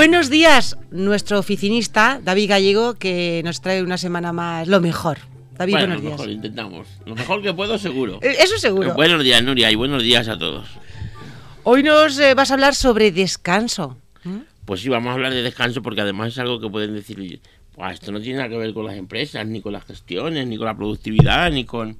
Buenos 0.00 0.30
días, 0.30 0.78
nuestro 0.90 1.38
oficinista 1.38 2.22
David 2.24 2.48
Gallego, 2.48 2.94
que 2.94 3.42
nos 3.44 3.60
trae 3.60 3.82
una 3.82 3.98
semana 3.98 4.32
más 4.32 4.66
lo 4.66 4.80
mejor. 4.80 5.18
David, 5.58 5.74
bueno, 5.74 5.86
buenos 5.88 6.02
lo 6.02 6.08
días. 6.08 6.18
mejor 6.20 6.30
intentamos. 6.30 6.88
Lo 7.04 7.14
mejor 7.14 7.42
que 7.42 7.52
puedo, 7.52 7.76
seguro. 7.76 8.18
Eh, 8.22 8.34
Eso 8.40 8.56
seguro. 8.56 8.94
Buenos 8.94 9.22
días, 9.22 9.42
Nuria, 9.42 9.70
y 9.70 9.74
buenos 9.74 10.02
días 10.02 10.26
a 10.28 10.38
todos. 10.38 10.70
Hoy 11.64 11.82
nos 11.82 12.18
eh, 12.18 12.32
vas 12.32 12.50
a 12.50 12.54
hablar 12.54 12.74
sobre 12.74 13.12
descanso. 13.12 13.98
¿Mm? 14.24 14.38
Pues 14.64 14.80
sí, 14.80 14.88
vamos 14.88 15.10
a 15.10 15.12
hablar 15.12 15.34
de 15.34 15.42
descanso 15.42 15.82
porque 15.82 16.00
además 16.00 16.28
es 16.28 16.38
algo 16.38 16.60
que 16.60 16.70
pueden 16.70 16.94
decir, 16.94 17.38
pues 17.74 17.92
esto 17.92 18.10
no 18.10 18.22
tiene 18.22 18.38
nada 18.38 18.48
que 18.48 18.56
ver 18.56 18.72
con 18.72 18.86
las 18.86 18.96
empresas, 18.96 19.46
ni 19.46 19.60
con 19.60 19.74
las 19.74 19.84
gestiones, 19.84 20.46
ni 20.46 20.56
con 20.56 20.64
la 20.64 20.76
productividad, 20.78 21.52
ni 21.52 21.66
con... 21.66 21.98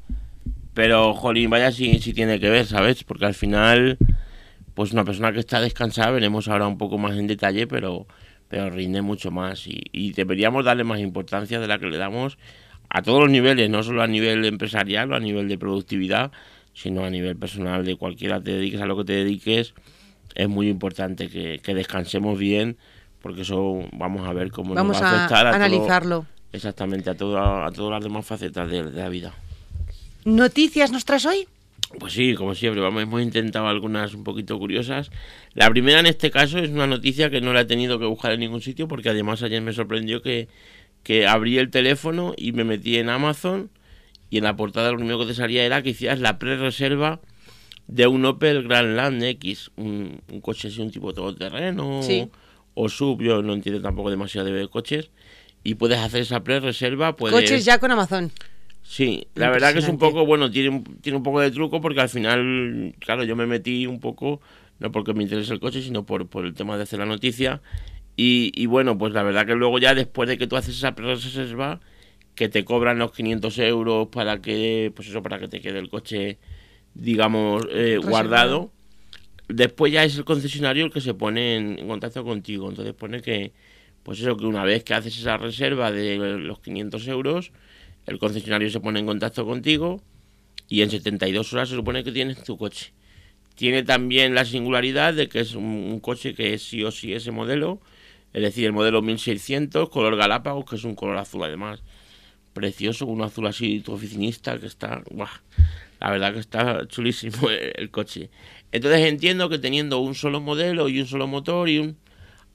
Pero, 0.72 1.12
jolín, 1.12 1.50
vaya 1.50 1.70
si, 1.70 1.98
si 1.98 2.14
tiene 2.14 2.40
que 2.40 2.48
ver, 2.48 2.64
¿sabes? 2.64 3.04
Porque 3.04 3.26
al 3.26 3.34
final, 3.34 3.98
pues 4.74 4.92
una 4.92 5.04
persona 5.04 5.32
que 5.32 5.40
está 5.40 5.60
descansada, 5.60 6.10
veremos 6.10 6.48
ahora 6.48 6.66
un 6.66 6.78
poco 6.78 6.96
más 6.98 7.16
en 7.16 7.26
detalle, 7.26 7.66
pero, 7.66 8.06
pero 8.48 8.70
rinde 8.70 9.02
mucho 9.02 9.30
más. 9.30 9.66
Y, 9.66 9.80
y 9.92 10.12
deberíamos 10.12 10.64
darle 10.64 10.84
más 10.84 11.00
importancia 11.00 11.60
de 11.60 11.66
la 11.68 11.78
que 11.78 11.86
le 11.86 11.98
damos 11.98 12.38
a 12.88 13.02
todos 13.02 13.20
los 13.20 13.30
niveles, 13.30 13.68
no 13.70 13.82
solo 13.82 14.02
a 14.02 14.06
nivel 14.06 14.44
empresarial 14.44 15.12
o 15.12 15.16
a 15.16 15.20
nivel 15.20 15.48
de 15.48 15.58
productividad, 15.58 16.32
sino 16.72 17.04
a 17.04 17.10
nivel 17.10 17.36
personal, 17.36 17.84
de 17.84 17.96
cualquiera 17.96 18.40
te 18.40 18.52
dediques 18.52 18.80
a 18.80 18.86
lo 18.86 18.96
que 18.96 19.04
te 19.04 19.12
dediques, 19.12 19.74
es 20.34 20.48
muy 20.48 20.68
importante 20.68 21.28
que, 21.28 21.60
que 21.62 21.74
descansemos 21.74 22.38
bien, 22.38 22.78
porque 23.20 23.42
eso 23.42 23.80
vamos 23.92 24.26
a 24.26 24.32
ver 24.32 24.50
cómo 24.50 24.74
Vamos 24.74 25.00
nos 25.00 25.02
va 25.02 25.08
a 25.10 25.12
a 25.12 25.16
afectar 25.26 25.46
a, 25.46 25.50
todo- 25.50 25.64
analizarlo. 25.64 26.26
exactamente 26.52 27.10
a, 27.10 27.14
todo- 27.16 27.38
a 27.64 27.70
todas 27.70 27.90
las 27.92 28.02
demás 28.04 28.24
facetas 28.26 28.70
de, 28.70 28.84
de 28.90 29.00
la 29.02 29.08
vida. 29.08 29.34
¿Noticias 30.24 30.90
nos 30.92 31.04
traes 31.04 31.26
hoy? 31.26 31.46
Pues 31.98 32.12
sí, 32.12 32.34
como 32.34 32.54
siempre, 32.54 32.80
vamos, 32.80 33.02
hemos 33.02 33.20
intentado 33.20 33.66
algunas 33.66 34.14
un 34.14 34.22
poquito 34.22 34.58
curiosas. 34.58 35.10
La 35.54 35.68
primera 35.70 35.98
en 35.98 36.06
este 36.06 36.30
caso 36.30 36.58
es 36.58 36.70
una 36.70 36.86
noticia 36.86 37.30
que 37.30 37.40
no 37.40 37.52
la 37.52 37.62
he 37.62 37.64
tenido 37.64 37.98
que 37.98 38.06
buscar 38.06 38.32
en 38.32 38.40
ningún 38.40 38.60
sitio, 38.62 38.86
porque 38.86 39.08
además 39.08 39.42
ayer 39.42 39.60
me 39.60 39.72
sorprendió 39.72 40.22
que, 40.22 40.48
que 41.02 41.26
abrí 41.26 41.58
el 41.58 41.70
teléfono 41.70 42.32
y 42.36 42.52
me 42.52 42.62
metí 42.62 42.96
en 42.98 43.08
Amazon 43.08 43.70
y 44.30 44.38
en 44.38 44.44
la 44.44 44.54
portada 44.54 44.92
lo 44.92 44.98
único 44.98 45.18
que 45.20 45.26
te 45.26 45.34
salía 45.34 45.64
era 45.64 45.82
que 45.82 45.90
hicieras 45.90 46.20
la 46.20 46.38
pre-reserva 46.38 47.20
de 47.88 48.06
un 48.06 48.24
Opel 48.24 48.62
Grandland 48.68 49.20
X, 49.24 49.72
un, 49.76 50.22
un 50.30 50.40
coche 50.40 50.68
así, 50.68 50.80
un 50.80 50.92
tipo 50.92 51.12
todoterreno 51.12 52.04
Sí. 52.04 52.28
o 52.74 52.88
sub, 52.88 53.20
yo 53.20 53.42
no 53.42 53.52
entiendo 53.52 53.82
tampoco 53.82 54.10
demasiado 54.10 54.46
de 54.46 54.68
coches, 54.68 55.10
y 55.64 55.74
puedes 55.74 55.98
hacer 55.98 56.20
esa 56.22 56.44
pre-reserva. 56.44 57.16
Puedes... 57.16 57.34
Coches 57.38 57.64
ya 57.64 57.78
con 57.78 57.90
Amazon. 57.90 58.30
Sí, 58.90 59.28
la 59.36 59.50
verdad 59.50 59.72
que 59.72 59.78
es 59.78 59.86
un 59.86 59.98
poco, 59.98 60.26
bueno, 60.26 60.50
tiene 60.50 60.68
un, 60.70 60.82
tiene 60.82 61.16
un 61.16 61.22
poco 61.22 61.38
de 61.38 61.52
truco 61.52 61.80
porque 61.80 62.00
al 62.00 62.08
final, 62.08 62.92
claro, 62.98 63.22
yo 63.22 63.36
me 63.36 63.46
metí 63.46 63.86
un 63.86 64.00
poco, 64.00 64.40
no 64.80 64.90
porque 64.90 65.14
me 65.14 65.22
interese 65.22 65.52
el 65.52 65.60
coche, 65.60 65.80
sino 65.80 66.04
por, 66.04 66.26
por 66.26 66.44
el 66.44 66.54
tema 66.54 66.76
de 66.76 66.82
hacer 66.82 66.98
la 66.98 67.06
noticia. 67.06 67.62
Y, 68.16 68.50
y 68.52 68.66
bueno, 68.66 68.98
pues 68.98 69.12
la 69.12 69.22
verdad 69.22 69.46
que 69.46 69.54
luego 69.54 69.78
ya 69.78 69.94
después 69.94 70.28
de 70.28 70.38
que 70.38 70.48
tú 70.48 70.56
haces 70.56 70.76
esa 70.76 70.90
reserva, 70.90 71.78
que 72.34 72.48
te 72.48 72.64
cobran 72.64 72.98
los 72.98 73.12
500 73.12 73.58
euros 73.60 74.08
para 74.08 74.40
que, 74.42 74.92
pues 74.96 75.06
eso, 75.06 75.22
para 75.22 75.38
que 75.38 75.46
te 75.46 75.60
quede 75.60 75.78
el 75.78 75.88
coche, 75.88 76.38
digamos, 76.94 77.62
eh, 77.70 77.98
guardado. 78.02 78.72
Después 79.46 79.92
ya 79.92 80.02
es 80.02 80.16
el 80.18 80.24
concesionario 80.24 80.84
el 80.86 80.92
que 80.92 81.00
se 81.00 81.14
pone 81.14 81.54
en, 81.54 81.78
en 81.78 81.86
contacto 81.86 82.24
contigo. 82.24 82.68
Entonces 82.68 82.92
pone 82.94 83.22
que, 83.22 83.52
pues 84.02 84.18
eso, 84.20 84.36
que 84.36 84.46
una 84.46 84.64
vez 84.64 84.82
que 84.82 84.94
haces 84.94 85.16
esa 85.16 85.36
reserva 85.36 85.92
de 85.92 86.16
los 86.38 86.58
500 86.58 87.06
euros, 87.06 87.52
el 88.06 88.18
concesionario 88.18 88.70
se 88.70 88.80
pone 88.80 89.00
en 89.00 89.06
contacto 89.06 89.44
contigo 89.44 90.00
y 90.68 90.82
en 90.82 90.90
72 90.90 91.52
horas 91.52 91.68
se 91.68 91.74
supone 91.74 92.04
que 92.04 92.12
tienes 92.12 92.42
tu 92.42 92.56
coche. 92.56 92.92
Tiene 93.56 93.82
también 93.82 94.34
la 94.34 94.44
singularidad 94.44 95.14
de 95.14 95.28
que 95.28 95.40
es 95.40 95.54
un, 95.54 96.00
coche 96.00 96.34
que 96.34 96.54
es 96.54 96.62
sí 96.62 96.82
o 96.84 96.90
sí 96.90 97.12
ese 97.12 97.30
modelo, 97.30 97.80
es 98.32 98.42
decir, 98.42 98.64
el 98.66 98.72
modelo 98.72 99.02
1600, 99.02 99.90
color 99.90 100.16
Galápagos, 100.16 100.64
que 100.64 100.76
es 100.76 100.84
un 100.84 100.94
color 100.94 101.18
azul 101.18 101.42
además 101.42 101.82
precioso, 102.52 103.06
un 103.06 103.22
azul 103.22 103.46
así 103.46 103.80
tu 103.80 103.92
oficinista 103.92 104.58
que 104.58 104.66
está, 104.66 105.02
¡guau! 105.10 105.28
la 106.00 106.10
verdad 106.10 106.32
que 106.32 106.40
está 106.40 106.86
chulísimo 106.88 107.50
el, 107.50 107.90
coche. 107.90 108.30
Entonces 108.72 109.06
entiendo 109.06 109.48
que 109.48 109.58
teniendo 109.58 109.98
un 109.98 110.14
solo 110.14 110.40
modelo 110.40 110.88
y 110.88 111.00
un 111.00 111.06
solo 111.06 111.26
motor 111.26 111.68
y 111.68 111.78
un 111.78 111.96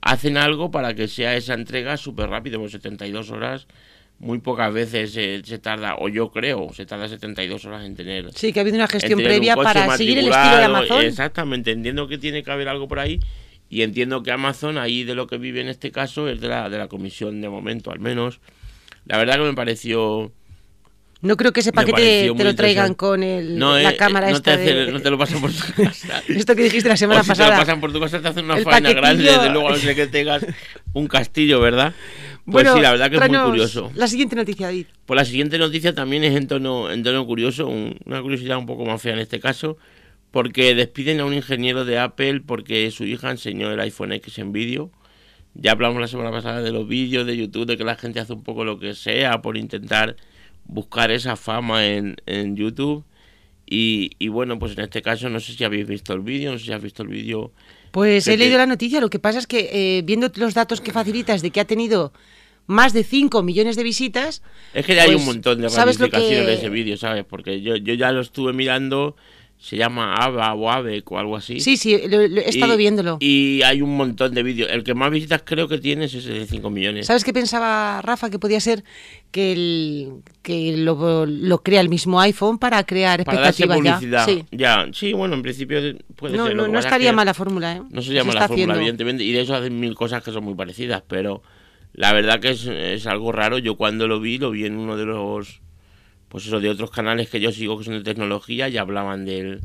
hacen 0.01 0.37
algo 0.37 0.71
para 0.71 0.93
que 0.95 1.07
sea 1.07 1.35
esa 1.35 1.53
entrega 1.53 1.97
súper 1.97 2.29
rápido, 2.29 2.59
pues 2.59 2.71
72 2.71 3.29
horas 3.31 3.67
muy 4.19 4.39
pocas 4.39 4.73
veces 4.73 5.11
se, 5.11 5.41
se 5.43 5.59
tarda, 5.59 5.95
o 5.99 6.07
yo 6.07 6.31
creo, 6.31 6.69
se 6.73 6.85
tarda 6.85 7.07
72 7.09 7.65
horas 7.65 7.83
en 7.85 7.95
tener 7.95 8.31
Sí, 8.33 8.53
que 8.53 8.59
ha 8.59 8.61
habido 8.61 8.77
una 8.77 8.87
gestión 8.87 9.19
un 9.19 9.25
previa 9.25 9.55
para 9.55 9.95
seguir 9.97 10.17
el 10.17 10.27
estilo 10.29 10.37
de 10.37 10.67
matriculado, 10.69 10.75
Amazon. 10.77 11.01
Exactamente, 11.05 11.71
entiendo 11.71 12.07
que 12.07 12.17
tiene 12.17 12.41
que 12.43 12.51
haber 12.51 12.69
algo 12.69 12.87
por 12.87 12.99
ahí 12.99 13.19
y 13.69 13.81
entiendo 13.81 14.23
que 14.23 14.31
Amazon 14.31 14.77
ahí 14.77 15.03
de 15.03 15.15
lo 15.15 15.27
que 15.27 15.37
vive 15.37 15.59
en 15.61 15.67
este 15.67 15.91
caso 15.91 16.29
es 16.29 16.39
de 16.39 16.47
la, 16.47 16.69
de 16.69 16.77
la 16.77 16.87
comisión 16.87 17.41
de 17.41 17.49
momento 17.49 17.91
al 17.91 17.99
menos. 17.99 18.39
La 19.05 19.17
verdad 19.17 19.35
que 19.35 19.41
me 19.41 19.53
pareció... 19.53 20.31
No 21.21 21.37
creo 21.37 21.51
que 21.53 21.61
ese 21.61 21.71
paquete 21.71 22.31
te 22.37 22.43
lo 22.43 22.55
traigan 22.55 22.93
con 22.93 23.23
el, 23.23 23.57
No, 23.57 23.77
la 23.79 23.91
eh, 23.91 23.97
cámara 23.97 24.29
no, 24.29 24.41
te 24.41 24.51
hace- 24.51 24.73
de... 24.73 24.91
no 24.91 25.01
te 25.01 25.09
lo 25.09 25.17
pasan 25.17 25.41
por 25.41 25.51
tu 25.51 25.73
casa. 25.83 26.21
Esto 26.27 26.55
que 26.55 26.63
dijiste 26.63 26.87
la 26.87 26.97
semana 26.97 27.21
o 27.21 27.23
si 27.23 27.29
te 27.29 27.31
pasada. 27.35 27.55
lo 27.55 27.61
pasan 27.61 27.79
por 27.81 27.91
tu 27.91 27.99
casa 27.99 28.21
te 28.21 28.27
hacen 28.27 28.45
una 28.45 28.57
El 28.57 28.63
faena 28.63 28.93
grande, 28.93 29.23
de 29.23 29.49
luego 29.49 29.69
a 29.69 29.71
no 29.71 29.77
ser 29.77 29.95
que 29.95 30.07
tengas 30.07 30.45
un 30.93 31.07
castillo, 31.07 31.59
¿verdad? 31.59 31.93
Pues 32.45 32.53
bueno, 32.63 32.75
sí, 32.75 32.81
la 32.81 32.91
verdad 32.91 33.09
que 33.09 33.15
es 33.15 33.21
muy 33.21 33.37
curioso. 33.49 33.91
La 33.95 34.07
siguiente 34.07 34.35
noticia, 34.35 34.67
David. 34.67 34.85
Pues 35.05 35.15
la 35.17 35.25
siguiente 35.25 35.57
noticia 35.57 35.95
también 35.95 36.23
es 36.23 36.35
en 36.35 36.47
tono, 36.47 36.91
en 36.91 37.01
tono 37.03 37.25
curioso, 37.25 37.67
un- 37.67 37.97
una 38.05 38.21
curiosidad 38.21 38.57
un 38.57 38.65
poco 38.67 38.85
más 38.85 39.01
fea 39.01 39.13
en 39.13 39.19
este 39.19 39.39
caso, 39.39 39.77
porque 40.31 40.75
despiden 40.75 41.19
a 41.21 41.25
un 41.25 41.33
ingeniero 41.33 41.85
de 41.85 41.97
Apple 41.97 42.41
porque 42.45 42.89
su 42.91 43.03
hija 43.05 43.31
enseñó 43.31 43.71
el 43.71 43.79
iPhone 43.79 44.11
X 44.13 44.37
en 44.39 44.51
vídeo. 44.51 44.91
Ya 45.55 45.71
hablamos 45.71 45.99
la 46.01 46.07
semana 46.07 46.31
pasada 46.31 46.61
de 46.61 46.71
los 46.71 46.87
vídeos 46.87 47.25
de 47.25 47.35
YouTube, 47.37 47.65
de 47.65 47.77
que 47.77 47.83
la 47.83 47.95
gente 47.95 48.19
hace 48.19 48.33
un 48.33 48.43
poco 48.43 48.63
lo 48.65 48.77
que 48.77 48.93
sea 48.93 49.41
por 49.41 49.57
intentar 49.57 50.15
buscar 50.65 51.11
esa 51.11 51.35
fama 51.37 51.85
en, 51.87 52.17
en 52.25 52.55
YouTube. 52.57 53.05
Y, 53.67 54.11
y 54.19 54.27
bueno, 54.27 54.59
pues 54.59 54.73
en 54.77 54.83
este 54.83 55.01
caso 55.01 55.29
no 55.29 55.39
sé 55.39 55.53
si 55.53 55.63
habéis 55.63 55.87
visto 55.87 56.13
el 56.13 56.21
vídeo, 56.21 56.51
no 56.51 56.59
sé 56.59 56.65
si 56.65 56.71
has 56.73 56.81
visto 56.83 57.01
el 57.03 57.09
vídeo. 57.09 57.51
Pues 57.91 58.25
Que 58.25 58.33
he 58.33 58.37
leído 58.37 58.57
la 58.57 58.65
noticia, 58.67 58.99
lo 59.01 59.09
que 59.09 59.19
pasa 59.19 59.39
es 59.39 59.47
que 59.47 59.69
eh, 59.71 60.01
viendo 60.03 60.29
los 60.35 60.53
datos 60.53 60.81
que 60.81 60.91
facilitas 60.91 61.41
de 61.41 61.49
que 61.49 61.59
ha 61.61 61.65
tenido 61.65 62.13
más 62.67 62.93
de 62.93 63.03
5 63.03 63.41
millones 63.43 63.75
de 63.75 63.83
visitas, 63.83 64.41
Es 64.73 64.85
que 64.85 64.95
ya 64.95 65.03
hay 65.03 65.09
Pues, 65.11 65.19
un 65.21 65.25
montón 65.25 65.61
de 65.61 65.69
¿sabes 65.69 65.99
lo 65.99 66.05
ramificaciones 66.07 66.39
que- 66.41 66.45
de 66.47 66.53
ese 66.55 66.69
vídeo, 66.69 66.97
¿sabes? 66.97 67.23
Porque 67.27 67.61
yo, 67.61 67.75
yo 67.75 67.93
ya 67.93 68.11
lo 68.11 68.21
estuve 68.21 68.53
mirando, 68.53 69.15
se 69.57 69.77
llama 69.77 70.13
Ava 70.15 70.53
o 70.53 70.69
Avec 70.69 71.11
o 71.11 71.17
algo 71.17 71.35
así. 71.35 71.59
sí, 71.59 71.75
sí, 71.77 71.97
lo- 72.07 72.27
lo- 72.27 72.41
he 72.41 72.49
estado 72.49 72.75
Y- 72.75 72.77
viéndolo. 72.77 73.17
Y 73.19 73.61
hay 73.63 73.81
un 73.81 73.97
montón 73.97 74.33
de 74.35 74.43
vídeos. 74.43 74.69
El 74.71 74.83
que 74.83 74.93
más 74.93 75.09
visitas 75.09 75.41
creo 75.43 75.67
que 75.67 75.79
tienes 75.79 76.13
es 76.13 76.25
de 76.25 76.45
5 76.45 76.69
millones. 76.69 77.07
¿Sabes 77.07 77.23
qué 77.23 77.33
pensaba 77.33 78.01
Rafa? 78.03 78.29
Que 78.29 78.37
podía 78.37 78.59
ser 78.59 78.83
que, 79.31 79.53
el, 79.53 80.11
que 80.43 80.77
lo, 80.77 81.25
lo 81.25 81.63
crea 81.63 81.81
el 81.81 81.89
mismo 81.89 82.19
iPhone 82.21 82.59
para 82.59 82.83
crear 82.85 83.23
Para 83.23 83.41
darse 83.41 83.63
expectativas 83.63 83.97
publicidad. 83.99 84.27
ya. 84.27 84.33
Sí. 84.33 84.45
Ya, 84.51 84.87
sí, 84.93 85.13
bueno, 85.13 85.33
en 85.35 85.41
principio 85.41 85.79
puede 86.15 86.37
No, 86.37 86.45
ser. 86.47 86.55
No, 86.55 86.67
no 86.67 86.77
estaría 86.79 87.09
que 87.09 87.15
mal 87.15 87.25
la 87.25 87.33
fórmula, 87.33 87.77
¿eh? 87.77 87.81
No 87.89 88.01
se 88.01 88.13
llama 88.13 88.29
está 88.29 88.41
la 88.41 88.47
fórmula, 88.47 88.73
haciendo. 88.73 88.75
evidentemente. 88.75 89.23
Y 89.23 89.31
de 89.31 89.41
eso 89.41 89.55
hacen 89.55 89.79
mil 89.79 89.95
cosas 89.95 90.21
que 90.21 90.31
son 90.31 90.43
muy 90.43 90.53
parecidas. 90.53 91.01
Pero 91.07 91.41
la 91.93 92.13
verdad 92.13 92.39
que 92.39 92.49
es, 92.51 92.65
es 92.67 93.07
algo 93.07 93.31
raro. 93.31 93.57
Yo 93.57 93.75
cuando 93.77 94.07
lo 94.07 94.19
vi, 94.19 94.37
lo 94.37 94.51
vi 94.51 94.65
en 94.65 94.77
uno 94.77 94.95
de 94.95 95.05
los. 95.05 95.61
Pues 96.35 96.47
eso, 96.47 96.59
de 96.59 96.69
otros 96.69 96.91
canales 96.91 97.29
que 97.29 97.39
yo 97.39 97.49
sigo 97.53 97.77
que 97.77 97.85
son 97.85 97.93
de 97.93 98.03
tecnología 98.03 98.67
y 98.67 98.75
hablaban 98.75 99.23
del. 99.23 99.61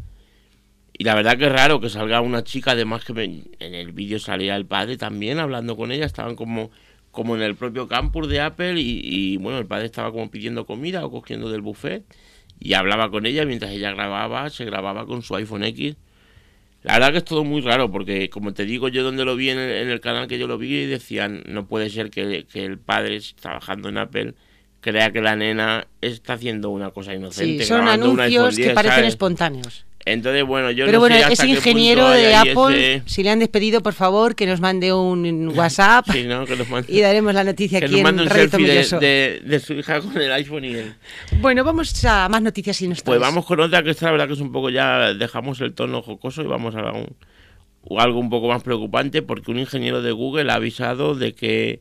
Y 0.92 1.03
la 1.03 1.16
verdad 1.16 1.36
que 1.36 1.47
es 1.47 1.53
raro 1.53 1.81
que 1.81 1.88
salga 1.88 2.20
una 2.20 2.44
chica, 2.44 2.70
además 2.70 3.04
que 3.04 3.12
me- 3.12 3.42
en 3.58 3.75
el 3.75 3.91
vídeo 3.91 4.20
salía 4.20 4.54
el 4.54 4.66
padre 4.66 4.97
también 4.97 5.41
hablando 5.41 5.76
con 5.76 5.91
ella, 5.91 6.06
estaban 6.06 6.36
como, 6.36 6.70
como 7.10 7.34
en 7.34 7.42
el 7.42 7.56
propio 7.56 7.88
campus 7.88 8.28
de 8.28 8.41
Apple 8.41 8.81
y, 8.81 9.00
y, 9.03 9.36
bueno, 9.38 9.58
el 9.58 9.66
padre 9.66 9.86
estaba 9.86 10.12
como 10.12 10.31
pidiendo 10.31 10.64
comida 10.64 11.05
o 11.05 11.11
cogiendo 11.11 11.50
del 11.50 11.61
buffet 11.61 12.05
y 12.61 12.75
hablaba 12.75 13.11
con 13.11 13.26
ella 13.26 13.44
mientras 13.44 13.73
ella 13.73 13.90
grababa, 13.93 14.49
se 14.49 14.64
grababa 14.64 15.06
con 15.06 15.23
su 15.23 15.34
iPhone 15.34 15.64
X. 15.64 15.96
La 16.82 16.94
verdad 16.94 17.12
que 17.12 17.19
es 17.19 17.25
todo 17.25 17.44
muy 17.44 17.62
raro 17.62 17.90
porque 17.90 18.31
como 18.31 18.55
te 18.55 18.64
digo 18.64 18.88
yo 18.88 19.02
donde 19.02 19.25
lo 19.25 19.37
vi 19.37 19.50
en 19.50 19.58
el, 19.58 19.70
en 19.73 19.90
el 19.90 20.00
canal 20.00 20.28
que 20.28 20.38
yo 20.38 20.46
lo 20.46 20.56
vi 20.58 20.87
decían 20.87 21.43
no 21.46 21.66
puede 21.66 21.90
ser 21.90 22.11
que, 22.11 22.46
que 22.46 22.64
el 22.64 22.78
padre 22.78 23.20
trabajando 23.40 23.88
en 23.88 23.99
Apple 23.99 24.34
crea 24.81 25.12
que 25.12 25.21
la 25.21 25.37
nena 25.37 25.87
está 26.00 26.35
haciendo 26.35 26.71
una 26.71 26.91
cosa 26.91 27.15
inocente. 27.15 27.65
Sí, 27.65 27.69
son 27.69 27.82
un 27.82 27.88
anuncios 27.88 28.56
que 28.56 28.62
10, 28.62 28.75
parecen 28.75 28.97
¿sabes? 28.97 29.09
espontáneos. 29.11 29.85
Entonces, 30.06 30.44
bueno, 30.47 30.71
yo 30.71 30.87
Pero 30.87 30.97
no 30.97 31.00
bueno, 31.00 31.17
sé 31.17 31.25
hasta 31.25 31.32
ese 31.35 31.49
ingeniero 31.49 32.09
de 32.09 32.35
Apple, 32.35 32.94
ese- 32.97 33.03
si 33.05 33.23
le 33.23 33.29
han 33.31 33.38
despedido, 33.38 33.82
por 33.82 33.93
favor, 33.93 34.35
que 34.35 34.47
nos 34.47 34.59
mande 34.59 34.94
un 34.94 35.49
WhatsApp 35.55 36.06
Sí, 36.11 36.25
¿no? 36.25 36.47
Que 36.47 36.56
nos 36.56 36.71
mande, 36.71 36.91
y 36.91 37.00
daremos 37.03 37.35
la 37.35 37.44
noticia 37.44 37.81
que 37.81 37.85
aquí 37.85 37.93
nos 37.93 37.99
en 37.99 38.05
mande 38.05 38.23
un 38.23 38.29
Radio 38.31 38.49
selfie 38.49 38.67
de, 38.99 38.99
de- 39.06 39.41
de 39.44 39.61
su 39.61 39.75
hija 39.75 40.00
con 40.00 40.17
el 40.19 40.32
iPhone 40.32 40.65
y 40.65 40.69
él. 40.75 40.94
Bueno, 41.43 41.65
vamos 41.65 42.03
a 42.06 42.31
más 42.31 42.41
noticias 42.41 42.79
si 42.79 42.88
nos 42.88 43.03
Pues 43.03 43.21
vamos 43.21 43.44
con 43.44 43.61
otra 43.61 43.83
que 43.83 43.91
esta 43.91 44.06
la 44.06 44.12
verdad 44.12 44.26
que 44.29 44.33
es 44.33 44.41
un 44.41 44.53
poco 44.53 44.71
ya 44.71 45.12
dejamos 45.12 45.61
el 45.61 45.75
tono 45.75 46.00
jocoso 46.00 46.41
y 46.41 46.47
vamos 46.47 46.75
a 46.76 46.93
un, 46.93 47.15
algo 47.99 48.19
un 48.21 48.31
poco 48.31 48.49
más 48.49 48.62
preocupante 48.62 49.21
porque 49.21 49.50
un 49.50 49.59
ingeniero 49.59 50.00
de 50.00 50.12
Google 50.12 50.50
ha 50.50 50.55
avisado 50.55 51.15
de 51.15 51.35
que 51.35 51.81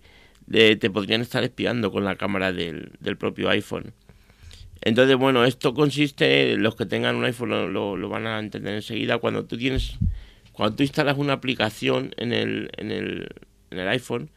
de- 0.50 0.75
te 0.75 0.90
podrían 0.90 1.22
estar 1.22 1.44
espiando 1.44 1.92
con 1.92 2.04
la 2.04 2.16
cámara 2.16 2.51
del, 2.51 2.92
del 3.00 3.16
propio 3.18 3.50
iPhone. 3.50 3.94
Entonces, 4.81 5.16
bueno, 5.16 5.46
esto 5.46 5.74
consiste, 5.74 6.56
los 6.57 6.75
que 6.75 6.86
tengan 6.86 7.16
un 7.16 7.25
iPhone 7.25 7.50
lo, 7.50 7.96
lo- 7.98 8.10
van 8.10 8.28
a 8.28 8.40
entender 8.40 8.74
enseguida, 8.75 9.19
cuando 9.19 9.46
tú 9.46 9.57
tienes, 9.57 9.98
cuando 10.54 10.75
tú 10.75 10.84
instalas 10.84 11.18
una 11.18 11.34
aplicación 11.34 12.13
en 12.18 12.34
el, 12.34 12.69
en 12.78 12.92
el, 12.92 13.28
en 13.72 13.80
el 13.80 13.88
iPhone, 13.90 14.30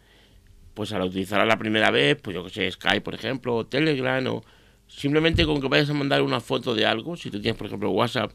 pues 0.75 0.93
al 0.93 1.03
utilizarla 1.03 1.47
la 1.47 1.59
primera 1.59 1.91
vez, 1.91 2.19
pues 2.20 2.35
yo 2.35 2.44
que 2.44 2.50
sé, 2.50 2.70
Skype, 2.70 3.03
por 3.03 3.15
ejemplo, 3.15 3.55
o 3.55 3.67
Telegram, 3.67 4.26
o 4.26 4.44
simplemente 4.88 5.47
con 5.47 5.61
que 5.61 5.69
vayas 5.69 5.91
a 5.91 5.94
mandar 5.94 6.23
una 6.23 6.41
foto 6.41 6.75
de 6.75 6.87
algo, 6.87 7.17
si 7.17 7.31
tú 7.31 7.41
tienes, 7.41 7.56
por 7.56 7.69
ejemplo, 7.69 7.91
WhatsApp 7.91 8.32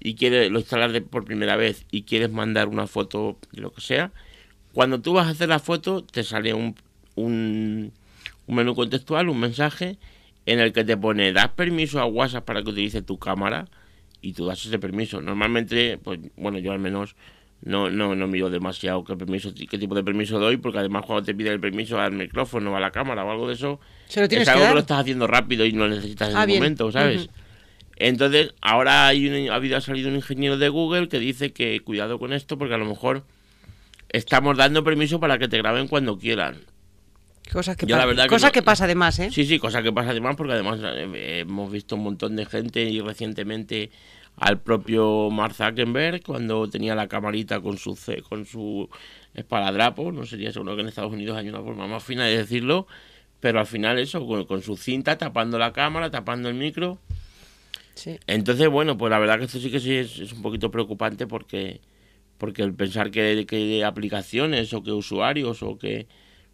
y 0.00 0.14
quieres 0.14 0.50
lo 0.50 0.58
instalar 0.58 1.00
por 1.04 1.24
primera 1.24 1.56
vez 1.56 1.84
y 1.90 2.02
quieres 2.02 2.30
mandar 2.30 2.68
una 2.68 2.86
foto 2.86 3.36
de 3.52 3.60
lo 3.60 3.70
que 3.72 3.80
sea, 3.82 4.12
cuando 4.72 5.00
tú 5.00 5.12
vas 5.12 5.26
a 5.26 5.30
hacer 5.30 5.48
la 5.48 5.58
foto 5.58 6.02
te 6.04 6.22
sale 6.24 6.54
un, 6.54 6.74
un, 7.20 7.92
un 8.46 8.54
menú 8.54 8.74
contextual, 8.74 9.28
un 9.28 9.40
mensaje 9.40 9.98
en 10.46 10.58
el 10.60 10.72
que 10.72 10.84
te 10.84 10.96
pone, 10.96 11.32
das 11.32 11.48
permiso 11.48 12.00
a 12.00 12.06
WhatsApp 12.06 12.44
para 12.44 12.62
que 12.62 12.70
utilice 12.70 13.02
tu 13.02 13.18
cámara 13.18 13.68
y 14.22 14.32
tú 14.32 14.46
das 14.46 14.64
ese 14.66 14.78
permiso. 14.78 15.20
Normalmente, 15.20 15.98
pues 15.98 16.18
bueno, 16.36 16.58
yo 16.58 16.72
al 16.72 16.78
menos 16.78 17.14
no, 17.62 17.90
no, 17.90 18.14
no 18.14 18.26
miro 18.26 18.48
demasiado 18.50 19.04
qué 19.04 19.16
permiso, 19.16 19.52
qué 19.54 19.78
tipo 19.78 19.94
de 19.94 20.02
permiso 20.02 20.38
doy, 20.38 20.56
porque 20.56 20.78
además 20.78 21.04
cuando 21.06 21.24
te 21.24 21.34
pide 21.34 21.50
el 21.50 21.60
permiso 21.60 22.00
al 22.00 22.12
micrófono, 22.12 22.74
a 22.76 22.80
la 22.80 22.90
cámara 22.90 23.24
o 23.24 23.30
algo 23.30 23.46
de 23.48 23.54
eso, 23.54 23.80
¿Se 24.08 24.20
lo 24.20 24.26
es 24.26 24.48
algo 24.48 24.66
que 24.66 24.74
lo 24.74 24.80
estás 24.80 25.00
haciendo 25.00 25.26
rápido 25.26 25.64
y 25.66 25.72
no 25.72 25.86
necesitas 25.86 26.30
en 26.30 26.36
Ah, 26.36 26.42
el 26.42 26.46
bien. 26.46 26.58
momento, 26.60 26.90
¿sabes? 26.90 27.28
Entonces, 27.96 28.54
ahora 28.62 29.08
hay 29.08 29.28
un, 29.28 29.50
ha 29.50 29.54
habido 29.56 29.76
ha 29.76 29.80
salido 29.82 30.08
un 30.08 30.16
ingeniero 30.16 30.56
de 30.56 30.70
Google 30.70 31.08
que 31.08 31.18
dice 31.18 31.52
que 31.52 31.80
cuidado 31.80 32.18
con 32.18 32.32
esto 32.32 32.56
porque 32.56 32.72
a 32.74 32.78
lo 32.78 32.86
mejor 32.86 33.24
estamos 34.08 34.56
dando 34.56 34.82
permiso 34.82 35.20
para 35.20 35.38
que 35.38 35.48
te 35.48 35.58
graben 35.58 35.86
cuando 35.86 36.18
quieran. 36.18 36.56
Cosas 37.52 37.76
que, 37.76 37.86
Yo 37.86 37.96
la 37.96 38.02
pa- 38.02 38.06
verdad 38.08 38.22
que 38.24 38.28
cosa 38.30 38.46
no- 38.48 38.52
que 38.52 38.62
pasa 38.62 38.84
además, 38.84 39.18
¿eh? 39.18 39.30
Sí, 39.30 39.44
sí, 39.44 39.58
cosa 39.58 39.82
que 39.82 39.92
pasa 39.92 40.10
además 40.10 40.36
porque 40.36 40.52
además 40.52 40.78
eh, 40.82 41.40
hemos 41.40 41.70
visto 41.70 41.96
un 41.96 42.02
montón 42.04 42.36
de 42.36 42.46
gente 42.46 42.82
y 42.84 43.00
recientemente 43.00 43.90
al 44.36 44.60
propio 44.60 45.28
Mark 45.30 45.54
Zuckerberg 45.54 46.22
cuando 46.22 46.68
tenía 46.68 46.94
la 46.94 47.08
camarita 47.08 47.60
con 47.60 47.76
su 47.76 47.98
con 48.28 48.46
su 48.46 48.88
esparadrapo, 49.34 50.12
no 50.12 50.24
sería 50.26 50.52
seguro 50.52 50.76
que 50.76 50.82
en 50.82 50.88
Estados 50.88 51.12
Unidos 51.12 51.36
hay 51.36 51.48
una 51.48 51.60
forma 51.60 51.86
más 51.86 52.02
fina 52.04 52.24
de 52.24 52.36
decirlo, 52.38 52.86
pero 53.40 53.58
al 53.60 53.66
final 53.66 53.98
eso, 53.98 54.24
con, 54.26 54.44
con 54.44 54.62
su 54.62 54.76
cinta 54.76 55.18
tapando 55.18 55.58
la 55.58 55.72
cámara, 55.72 56.10
tapando 56.10 56.48
el 56.48 56.54
micro. 56.54 56.98
Sí. 57.94 58.18
Entonces, 58.26 58.68
bueno, 58.68 58.96
pues 58.96 59.10
la 59.10 59.18
verdad 59.18 59.38
que 59.38 59.44
esto 59.44 59.58
sí 59.58 59.70
que 59.70 59.80
sí 59.80 59.94
es, 59.96 60.18
es 60.18 60.32
un 60.32 60.42
poquito 60.42 60.70
preocupante 60.70 61.26
porque 61.26 61.80
porque 62.38 62.62
el 62.62 62.72
pensar 62.72 63.10
que, 63.10 63.44
que 63.46 63.84
aplicaciones 63.84 64.72
o 64.72 64.82
que 64.82 64.92
usuarios 64.92 65.62
o 65.62 65.76
que 65.78 66.06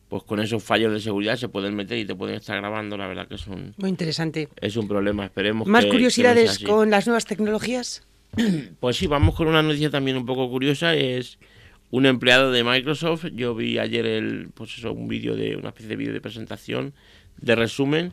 pues 0.09 0.23
con 0.23 0.41
esos 0.41 0.63
fallos 0.63 0.93
de 0.93 1.01
seguridad 1.01 1.37
se 1.37 1.49
pueden 1.49 1.75
meter 1.75 1.99
y 1.99 2.05
te 2.05 2.15
pueden 2.15 2.37
estar 2.37 2.57
grabando, 2.59 2.97
la 2.97 3.07
verdad 3.09 3.27
que 3.29 3.35
es 3.37 3.47
un, 3.47 3.75
Muy 3.77 3.91
interesante. 3.91 4.49
es 4.61 4.77
un 4.77 4.87
problema. 4.89 5.25
Esperemos 5.25 5.67
¿Más 5.67 5.81
que- 5.85 5.91
que 5.91 5.95
no 5.95 5.99
curiosidades 5.99 6.45
sea 6.45 6.53
así. 6.53 6.65
con 6.65 6.91
las 6.91 7.07
nuevas 7.07 7.25
tecnologías? 7.27 8.07
Pues 8.81 8.97
sí, 8.97 9.07
vamos 9.07 9.35
con 9.35 9.49
una 9.49 9.63
noticia 9.63 9.91
también 9.91 10.17
un 10.17 10.27
poco 10.27 10.49
curiosa. 10.51 10.95
Es 10.95 11.39
un 11.91 12.05
empleado 12.07 12.53
de 12.53 12.63
Microsoft. 12.65 13.27
Yo 13.35 13.55
vi 13.55 13.79
ayer 13.79 14.05
el, 14.07 14.49
pues 14.55 14.77
eso, 14.79 14.93
un 14.93 15.09
vídeo 15.09 15.35
de 15.37 15.57
una 15.57 15.69
especie 15.69 15.89
de 15.89 15.97
vídeo 15.97 16.13
de 16.13 16.21
presentación, 16.21 16.93
de 17.39 17.55
resumen. 17.57 18.13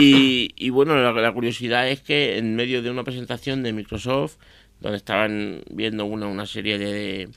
Y, 0.00 0.50
y 0.56 0.70
bueno, 0.70 0.96
la, 0.96 1.12
la 1.12 1.32
curiosidad 1.32 1.88
es 1.88 2.00
que 2.00 2.38
en 2.38 2.56
medio 2.56 2.80
de 2.82 2.90
una 2.90 3.04
presentación 3.04 3.62
de 3.62 3.72
Microsoft, 3.74 4.36
donde 4.80 4.96
estaban 4.96 5.62
viendo 5.70 6.04
una, 6.06 6.26
una 6.28 6.46
serie 6.46 6.78
de, 6.78 7.28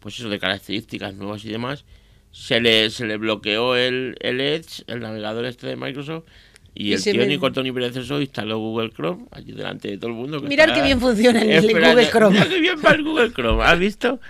pues 0.00 0.18
eso, 0.18 0.28
de 0.28 0.38
características 0.38 1.14
nuevas 1.14 1.44
y 1.44 1.48
demás, 1.50 1.84
se 2.30 2.60
le, 2.60 2.90
se 2.90 3.06
le 3.06 3.16
bloqueó 3.16 3.76
el, 3.76 4.16
el 4.20 4.40
Edge, 4.40 4.82
el 4.86 5.00
navegador 5.00 5.44
este 5.44 5.66
de 5.66 5.76
Microsoft, 5.76 6.24
y 6.72 6.90
Y 6.90 6.92
el 6.92 7.02
tío 7.02 7.14
me- 7.16 7.26
ni 7.26 7.36
corto 7.36 7.62
ni 7.64 7.72
perezoso 7.72 8.20
instaló 8.20 8.58
Google 8.58 8.90
Chrome 8.90 9.26
allí 9.32 9.50
delante 9.52 9.88
de 9.88 9.98
todo 9.98 10.10
el 10.10 10.16
mundo. 10.16 10.40
que 10.40 10.48
estaba 10.48 10.72
qué 10.72 10.82
bien 10.82 11.00
funciona 11.00 11.42
el 11.42 11.62
Google 11.62 12.08
Chrome. 12.08 12.34
Mira 12.38 12.48
qué 12.48 12.60
bien 12.60 12.76
va 12.86 12.90
el 12.92 13.02
Google 13.02 13.32
Chrome, 13.32 13.64
¿has 13.64 13.78
visto? 13.78 14.20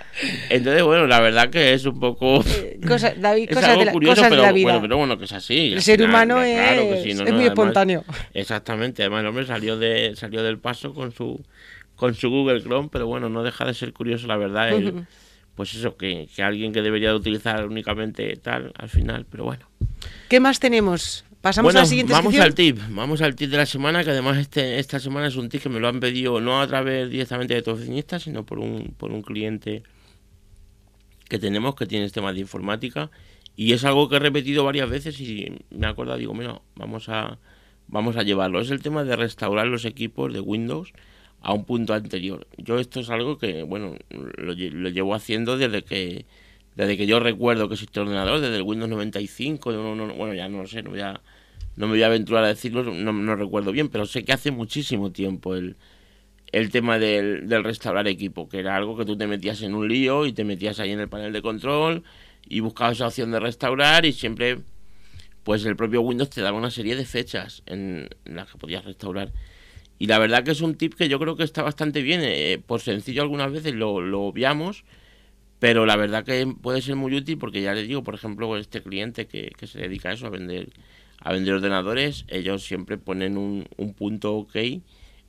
Entonces, 0.48 0.82
bueno, 0.82 1.06
la 1.06 1.20
verdad 1.20 1.50
que 1.50 1.74
es 1.74 1.84
un 1.84 2.00
poco... 2.00 2.42
Cosa, 2.88 3.12
David, 3.18 3.48
Es 3.50 3.54
cosas, 3.54 3.68
algo 3.70 3.80
de 3.80 3.86
la, 3.86 3.92
curioso, 3.92 4.14
cosas 4.16 4.30
pero, 4.30 4.40
de 4.42 4.46
la 4.48 4.52
vida. 4.54 4.64
Bueno, 4.64 4.80
pero 4.80 4.96
bueno, 4.96 5.18
que 5.18 5.24
es 5.26 5.32
así. 5.32 5.72
el 5.74 5.82
ser 5.82 5.96
final, 5.98 6.10
humano 6.10 6.42
es, 6.42 6.56
claro 6.58 6.82
que 6.90 7.02
sí, 7.02 7.08
no, 7.08 7.10
es 7.12 7.16
no, 7.18 7.24
muy 7.24 7.28
además- 7.32 7.46
espontáneo. 7.48 8.04
Exactamente, 8.32 9.02
además 9.02 9.20
el 9.20 9.26
hombre 9.26 9.44
salió, 9.46 9.76
de, 9.76 10.16
salió 10.16 10.42
del 10.42 10.58
paso 10.58 10.94
con 10.94 11.12
su, 11.12 11.44
con 11.94 12.14
su 12.14 12.30
Google 12.30 12.62
Chrome, 12.62 12.88
pero 12.90 13.06
bueno, 13.06 13.28
no 13.28 13.42
deja 13.42 13.66
de 13.66 13.74
ser 13.74 13.92
curioso, 13.92 14.26
la 14.26 14.38
verdad, 14.38 14.70
el-. 14.70 15.04
Pues 15.60 15.74
eso, 15.74 15.94
que, 15.94 16.26
que 16.34 16.42
alguien 16.42 16.72
que 16.72 16.80
debería 16.80 17.10
de 17.10 17.16
utilizar 17.16 17.66
únicamente 17.66 18.34
tal, 18.36 18.72
al 18.78 18.88
final, 18.88 19.26
pero 19.30 19.44
bueno. 19.44 19.68
¿Qué 20.30 20.40
más 20.40 20.58
tenemos? 20.58 21.26
Pasamos 21.42 21.66
bueno, 21.66 21.80
a 21.80 21.82
la 21.82 21.86
siguiente 21.86 22.14
vamos 22.14 22.32
sección. 22.32 22.46
al 22.46 22.54
tip, 22.54 22.78
vamos 22.88 23.20
al 23.20 23.36
tip 23.36 23.50
de 23.50 23.58
la 23.58 23.66
semana, 23.66 24.02
que 24.02 24.08
además 24.08 24.38
este, 24.38 24.78
esta 24.78 24.98
semana 24.98 25.26
es 25.26 25.36
un 25.36 25.50
tip 25.50 25.62
que 25.62 25.68
me 25.68 25.78
lo 25.78 25.88
han 25.88 26.00
pedido 26.00 26.40
no 26.40 26.62
a 26.62 26.66
través 26.66 27.10
directamente 27.10 27.52
de 27.52 27.60
tu 27.60 27.72
oficinista, 27.72 28.18
sino 28.18 28.46
por 28.46 28.58
un, 28.58 28.94
por 28.96 29.12
un 29.12 29.20
cliente 29.20 29.82
que 31.28 31.38
tenemos 31.38 31.74
que 31.74 31.84
tiene 31.84 32.08
temas 32.08 32.32
de 32.32 32.40
informática 32.40 33.10
y 33.54 33.74
es 33.74 33.84
algo 33.84 34.08
que 34.08 34.16
he 34.16 34.18
repetido 34.18 34.64
varias 34.64 34.88
veces 34.88 35.20
y 35.20 35.58
me 35.68 35.88
he 35.88 35.90
acordado, 35.90 36.16
digo, 36.16 36.32
mira, 36.32 36.62
vamos 36.74 37.10
a, 37.10 37.36
vamos 37.86 38.16
a 38.16 38.22
llevarlo. 38.22 38.62
Es 38.62 38.70
el 38.70 38.80
tema 38.80 39.04
de 39.04 39.14
restaurar 39.14 39.66
los 39.66 39.84
equipos 39.84 40.32
de 40.32 40.40
Windows 40.40 40.94
a 41.40 41.52
un 41.54 41.64
punto 41.64 41.94
anterior. 41.94 42.46
Yo 42.58 42.78
esto 42.78 43.00
es 43.00 43.10
algo 43.10 43.38
que, 43.38 43.62
bueno, 43.62 43.96
lo, 44.10 44.54
lo 44.54 44.88
llevo 44.90 45.14
haciendo 45.14 45.56
desde 45.58 45.82
que 45.82 46.26
desde 46.76 46.96
que 46.96 47.06
yo 47.06 47.20
recuerdo 47.20 47.68
que 47.68 47.74
existe 47.74 48.00
ordenador, 48.00 48.40
desde 48.40 48.56
el 48.56 48.62
Windows 48.62 48.88
95, 48.90 49.72
no- 49.72 49.94
no- 49.96 50.14
bueno, 50.14 50.34
ya 50.34 50.48
no 50.48 50.62
lo 50.62 50.68
sé, 50.68 50.82
no 50.82 50.90
voy 50.90 51.00
a, 51.00 51.20
no 51.76 51.86
me 51.86 51.94
voy 51.94 52.02
a 52.02 52.06
aventurar 52.06 52.44
a 52.44 52.48
decirlo, 52.48 52.84
no, 52.84 53.12
no 53.12 53.36
recuerdo 53.36 53.72
bien, 53.72 53.88
pero 53.88 54.06
sé 54.06 54.24
que 54.24 54.32
hace 54.32 54.50
muchísimo 54.50 55.10
tiempo 55.12 55.56
el, 55.56 55.76
el 56.52 56.70
tema 56.70 56.98
del, 56.98 57.48
del 57.48 57.64
restaurar 57.64 58.08
equipo, 58.08 58.48
que 58.48 58.58
era 58.60 58.76
algo 58.76 58.96
que 58.96 59.04
tú 59.04 59.16
te 59.16 59.26
metías 59.26 59.62
en 59.62 59.74
un 59.74 59.88
lío 59.88 60.26
y 60.26 60.32
te 60.32 60.44
metías 60.44 60.80
ahí 60.80 60.90
en 60.92 61.00
el 61.00 61.08
panel 61.08 61.32
de 61.32 61.42
control 61.42 62.02
y 62.48 62.60
buscabas 62.60 62.96
esa 62.96 63.06
opción 63.08 63.30
de 63.30 63.40
restaurar 63.40 64.04
y 64.06 64.12
siempre 64.12 64.58
pues 65.44 65.64
el 65.64 65.76
propio 65.76 66.02
Windows 66.02 66.30
te 66.30 66.42
daba 66.42 66.58
una 66.58 66.70
serie 66.70 66.96
de 66.96 67.04
fechas 67.04 67.62
en, 67.66 68.08
en 68.24 68.36
las 68.36 68.48
que 68.50 68.58
podías 68.58 68.84
restaurar. 68.84 69.32
Y 70.00 70.08
la 70.08 70.18
verdad 70.18 70.44
que 70.44 70.52
es 70.52 70.62
un 70.62 70.76
tip 70.76 70.94
que 70.96 71.08
yo 71.10 71.20
creo 71.20 71.36
que 71.36 71.44
está 71.44 71.62
bastante 71.62 72.02
bien. 72.02 72.22
eh, 72.24 72.60
por 72.66 72.82
sencillo 72.82 73.22
algunas 73.22 73.52
veces 73.52 73.74
lo, 73.74 74.02
lo 74.02 74.22
obviamos, 74.22 74.84
pero 75.58 75.86
la 75.86 75.96
verdad 75.96 76.24
que 76.24 76.46
puede 76.62 76.82
ser 76.82 76.96
muy 76.96 77.14
útil 77.16 77.38
porque 77.38 77.62
ya 77.62 77.74
les 77.74 77.88
digo, 77.88 78.02
por 78.04 78.14
ejemplo, 78.14 78.56
este 78.56 78.82
cliente 78.82 79.26
que, 79.28 79.52
que 79.58 79.66
se 79.66 79.80
dedica 79.80 80.10
a 80.10 80.12
eso, 80.14 80.26
a 80.26 80.30
vender, 80.30 80.70
a 81.20 81.32
vender 81.32 81.54
ordenadores, 81.54 82.24
ellos 82.28 82.64
siempre 82.64 82.98
ponen 82.98 83.38
un, 83.38 83.66
un 83.78 83.94
punto 83.94 84.34
OK 84.36 84.56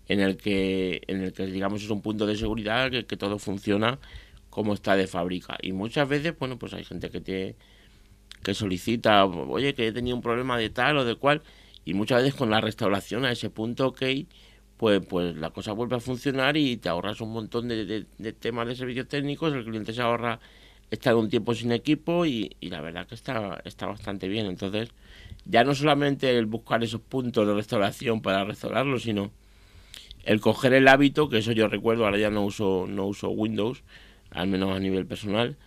en 0.07 0.19
el 0.19 0.37
que, 0.37 1.01
en 1.07 1.21
el 1.21 1.33
que 1.33 1.45
digamos 1.47 1.83
es 1.83 1.89
un 1.89 2.01
punto 2.01 2.25
de 2.27 2.35
seguridad 2.35 2.91
que, 2.91 3.05
que 3.05 3.17
todo 3.17 3.39
funciona 3.39 3.99
como 4.49 4.73
está 4.73 4.95
de 4.95 5.07
fábrica. 5.07 5.57
Y 5.61 5.73
muchas 5.73 6.07
veces, 6.09 6.37
bueno, 6.39 6.57
pues 6.59 6.73
hay 6.73 6.83
gente 6.83 7.09
que 7.09 7.21
te 7.21 7.55
que 8.43 8.53
solicita, 8.53 9.25
oye, 9.25 9.73
que 9.75 9.87
he 9.87 9.91
tenido 9.91 10.15
un 10.15 10.21
problema 10.23 10.57
de 10.57 10.69
tal 10.69 10.97
o 10.97 11.05
de 11.05 11.15
cual, 11.15 11.41
y 11.85 11.93
muchas 11.93 12.23
veces 12.23 12.35
con 12.35 12.49
la 12.49 12.61
restauración 12.61 13.25
a 13.25 13.31
ese 13.31 13.49
punto 13.49 13.87
OK, 13.87 14.01
pues, 14.81 14.99
pues 15.05 15.35
la 15.35 15.51
cosa 15.51 15.73
vuelve 15.73 15.95
a 15.97 15.99
funcionar 15.99 16.57
y 16.57 16.75
te 16.77 16.89
ahorras 16.89 17.21
un 17.21 17.31
montón 17.31 17.67
de, 17.67 18.03
temas 18.39 18.67
de 18.67 18.75
servicios 18.75 19.07
técnicos, 19.07 19.53
el 19.53 19.63
cliente 19.63 19.93
se 19.93 20.01
ahorra 20.01 20.39
estar 20.89 21.15
un 21.15 21.29
tiempo 21.29 21.53
sin 21.53 21.71
equipo 21.71 22.25
y, 22.25 22.55
y 22.59 22.69
la 22.71 22.81
verdad 22.81 23.05
que 23.05 23.13
está, 23.13 23.61
está 23.63 23.85
bastante 23.85 24.27
bien. 24.27 24.47
Entonces, 24.47 24.89
ya 25.45 25.63
no 25.63 25.75
solamente 25.75 26.35
el 26.35 26.47
buscar 26.47 26.83
esos 26.83 26.99
puntos 26.99 27.47
de 27.47 27.53
restauración 27.53 28.23
para 28.23 28.43
restaurarlo, 28.43 28.97
sino 28.97 29.29
el 30.23 30.41
coger 30.41 30.73
el 30.73 30.87
hábito, 30.87 31.29
que 31.29 31.37
eso 31.37 31.51
yo 31.51 31.67
recuerdo, 31.67 32.05
ahora 32.05 32.17
ya 32.17 32.31
no 32.31 32.43
uso, 32.43 32.87
no 32.89 33.05
uso 33.05 33.29
Windows, 33.29 33.83
al 34.31 34.47
menos 34.47 34.75
a 34.75 34.79
nivel 34.79 35.05
personal, 35.05 35.57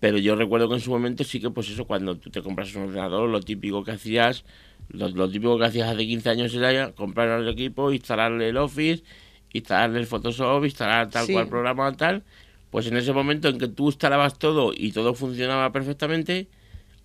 pero 0.00 0.18
yo 0.18 0.36
recuerdo 0.36 0.68
que 0.68 0.74
en 0.76 0.80
su 0.80 0.90
momento 0.90 1.24
sí 1.24 1.40
que 1.40 1.50
pues 1.50 1.70
eso, 1.70 1.86
cuando 1.86 2.18
tú 2.18 2.30
te 2.30 2.42
compras 2.42 2.74
un 2.74 2.84
ordenador, 2.84 3.28
lo 3.28 3.40
típico 3.40 3.84
que 3.84 3.92
hacías, 3.92 4.44
lo, 4.88 5.08
lo 5.08 5.30
típico 5.30 5.58
que 5.58 5.64
hacías 5.66 5.88
hace 5.90 6.06
15 6.06 6.28
años 6.30 6.54
era 6.54 6.92
comprar 6.94 7.40
el 7.40 7.48
equipo, 7.48 7.92
instalarle 7.92 8.48
el 8.50 8.56
Office, 8.58 9.04
instalarle 9.52 10.00
el 10.00 10.06
Photoshop, 10.06 10.64
instalar 10.64 11.10
tal 11.10 11.24
Sí. 11.26 11.32
cual 11.32 11.48
programa 11.48 11.96
tal, 11.96 12.24
pues 12.70 12.86
en 12.86 12.96
ese 12.96 13.12
momento 13.12 13.48
en 13.48 13.58
que 13.58 13.68
tú 13.68 13.86
instalabas 13.86 14.38
todo 14.38 14.72
y 14.76 14.92
todo 14.92 15.14
funcionaba 15.14 15.72
perfectamente, 15.72 16.48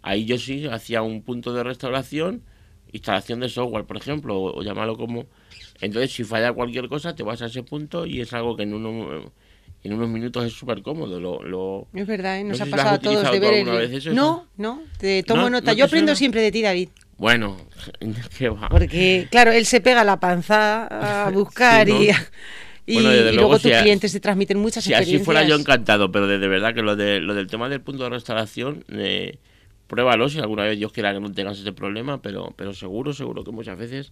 ahí 0.02 0.26
yo 0.26 0.38
sí 0.38 0.68
hacía 0.68 1.02
un 1.02 1.24
punto 1.24 1.54
de 1.54 1.64
restauración, 1.64 2.44
instalación 2.92 3.40
de 3.40 3.50
software, 3.50 3.86
por 3.86 3.98
ejemplo, 3.98 4.38
o, 4.38 4.60
o 4.60 4.64
llámalo 4.64 4.98
como... 4.98 5.28
Entonces, 5.82 6.12
si 6.12 6.24
falla 6.24 6.54
cualquier 6.54 6.90
cosa, 6.90 7.16
te 7.16 7.24
vas 7.24 7.42
a 7.42 7.46
ese 7.48 7.64
punto 7.64 8.06
y 8.06 8.22
es 8.22 8.34
algo 8.34 8.56
que 8.58 8.64
en, 8.64 8.74
uno, 8.74 9.32
en 9.84 9.94
unos 9.94 10.10
minutos 10.10 10.46
es 10.46 10.54
súper 10.54 10.82
cómodo. 10.82 11.20
Lo, 11.20 11.42
lo, 11.44 11.88
Es 11.94 12.06
verdad, 12.08 12.40
¿eh? 12.40 12.44
nos 12.44 12.58
No 12.60 12.64
ha 12.64 12.66
si 12.66 12.72
pasado 12.72 12.96
a 12.96 13.00
todos 13.00 13.32
de 13.32 13.40
ver 13.40 13.54
alguna 13.56 13.80
el... 13.80 13.88
vez 13.90 13.98
eso, 14.06 14.14
No, 14.14 14.48
no, 14.58 14.82
te 14.98 15.24
tomo 15.24 15.44
¿No? 15.44 15.50
nota. 15.52 15.72
¿No 15.72 15.78
Yo 15.78 15.86
aprendo 15.86 16.16
siempre 16.16 16.42
de 16.42 16.52
ti, 16.52 16.62
David. 16.62 16.90
Bueno, 17.18 17.58
qué 18.38 18.50
va. 18.50 18.70
Porque, 18.70 19.28
claro, 19.32 19.52
él 19.52 19.66
se 19.66 19.82
pega 19.82 20.04
la 20.04 20.20
panza 20.20 21.26
a 21.26 21.30
buscar 21.32 21.88
y, 21.90 22.10
y, 22.86 22.94
Bueno, 22.96 23.10
desde 23.10 23.34
y 23.34 23.36
luego, 23.36 23.58
si 23.58 23.70
tus 23.70 23.78
clientes 23.80 24.12
te 24.12 24.20
transmiten 24.20 24.58
muchas 24.60 24.84
Si 24.84 24.94
así 24.94 25.16
experiencias. 25.16 25.26
fuera 25.26 25.44
yo 25.44 25.56
encantado, 25.56 26.12
pero 26.12 26.28
de, 26.28 26.40
de 26.40 26.48
verdad 26.48 26.74
que 26.74 26.82
lo, 26.82 26.96
de, 26.96 27.20
lo 27.20 27.34
del 27.34 27.48
tema 27.48 27.68
del 27.70 27.82
punto 27.82 28.04
de 28.04 28.10
restauración, 28.10 28.84
eh, 28.90 29.38
pruébalo 29.88 30.30
si 30.30 30.40
alguna 30.40 30.64
vez 30.64 30.78
Dios 30.78 30.92
quiera 30.92 31.14
que 31.14 31.20
no 31.20 31.32
tengas 31.32 31.60
ese 31.60 31.72
problema, 31.74 32.22
pero, 32.22 32.54
pero 32.56 32.74
seguro, 32.74 33.14
seguro 33.14 33.44
que 33.44 33.52
muchas 33.52 33.78
veces 33.78 34.12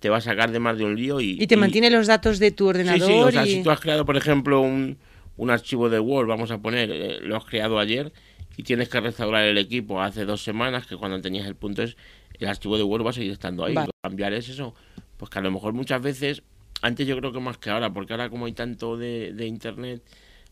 te 0.00 0.08
va 0.08 0.16
a 0.16 0.20
sacar 0.20 0.50
de 0.50 0.58
más 0.58 0.76
de 0.78 0.84
un 0.84 0.96
lío 0.96 1.20
y... 1.20 1.36
Y 1.40 1.46
te 1.46 1.56
mantiene 1.56 1.90
los 1.90 2.06
datos 2.06 2.38
de 2.38 2.50
tu 2.50 2.64
Sí, 2.64 2.68
ordenador. 2.70 3.06
sí, 3.08 3.12
o 3.12 3.30
sea, 3.30 3.46
y... 3.46 3.50
si 3.50 3.62
tú 3.62 3.70
has 3.70 3.80
creado, 3.80 4.04
por 4.04 4.16
ejemplo, 4.16 4.60
un, 4.60 4.96
un 5.36 5.50
archivo 5.50 5.88
de 5.88 6.00
Word, 6.00 6.26
vamos 6.26 6.50
a 6.50 6.58
poner, 6.58 6.90
eh, 6.90 7.18
lo 7.22 7.36
has 7.36 7.44
creado 7.44 7.78
ayer, 7.78 8.12
si 8.56 8.62
tienes 8.62 8.88
que 8.88 8.98
restaurar 9.00 9.44
el 9.44 9.58
equipo 9.58 10.00
hace 10.02 10.24
dos 10.24 10.42
semanas, 10.42 10.86
que 10.86 10.96
cuando 10.96 11.20
tenías 11.20 11.46
el 11.46 11.54
punto 11.54 11.82
es, 11.82 11.96
el 12.38 12.48
archivo 12.48 12.76
de 12.78 12.82
Word 12.82 13.04
va 13.04 13.10
a 13.10 13.12
seguir 13.12 13.32
estando 13.32 13.64
ahí. 13.64 13.74
cambiar 14.02 14.32
es 14.32 14.48
eso, 14.48 14.74
pues 15.18 15.30
que 15.30 15.38
a 15.38 15.42
lo 15.42 15.50
mejor 15.50 15.74
muchas 15.74 16.00
veces, 16.00 16.42
antes 16.80 17.06
yo 17.06 17.16
creo 17.18 17.32
que 17.32 17.40
más 17.40 17.58
que 17.58 17.68
ahora, 17.70 17.92
porque 17.92 18.14
ahora 18.14 18.30
como 18.30 18.46
hay 18.46 18.52
tanto 18.52 18.96
de, 18.96 19.34
de 19.34 19.46
Internet, 19.46 20.02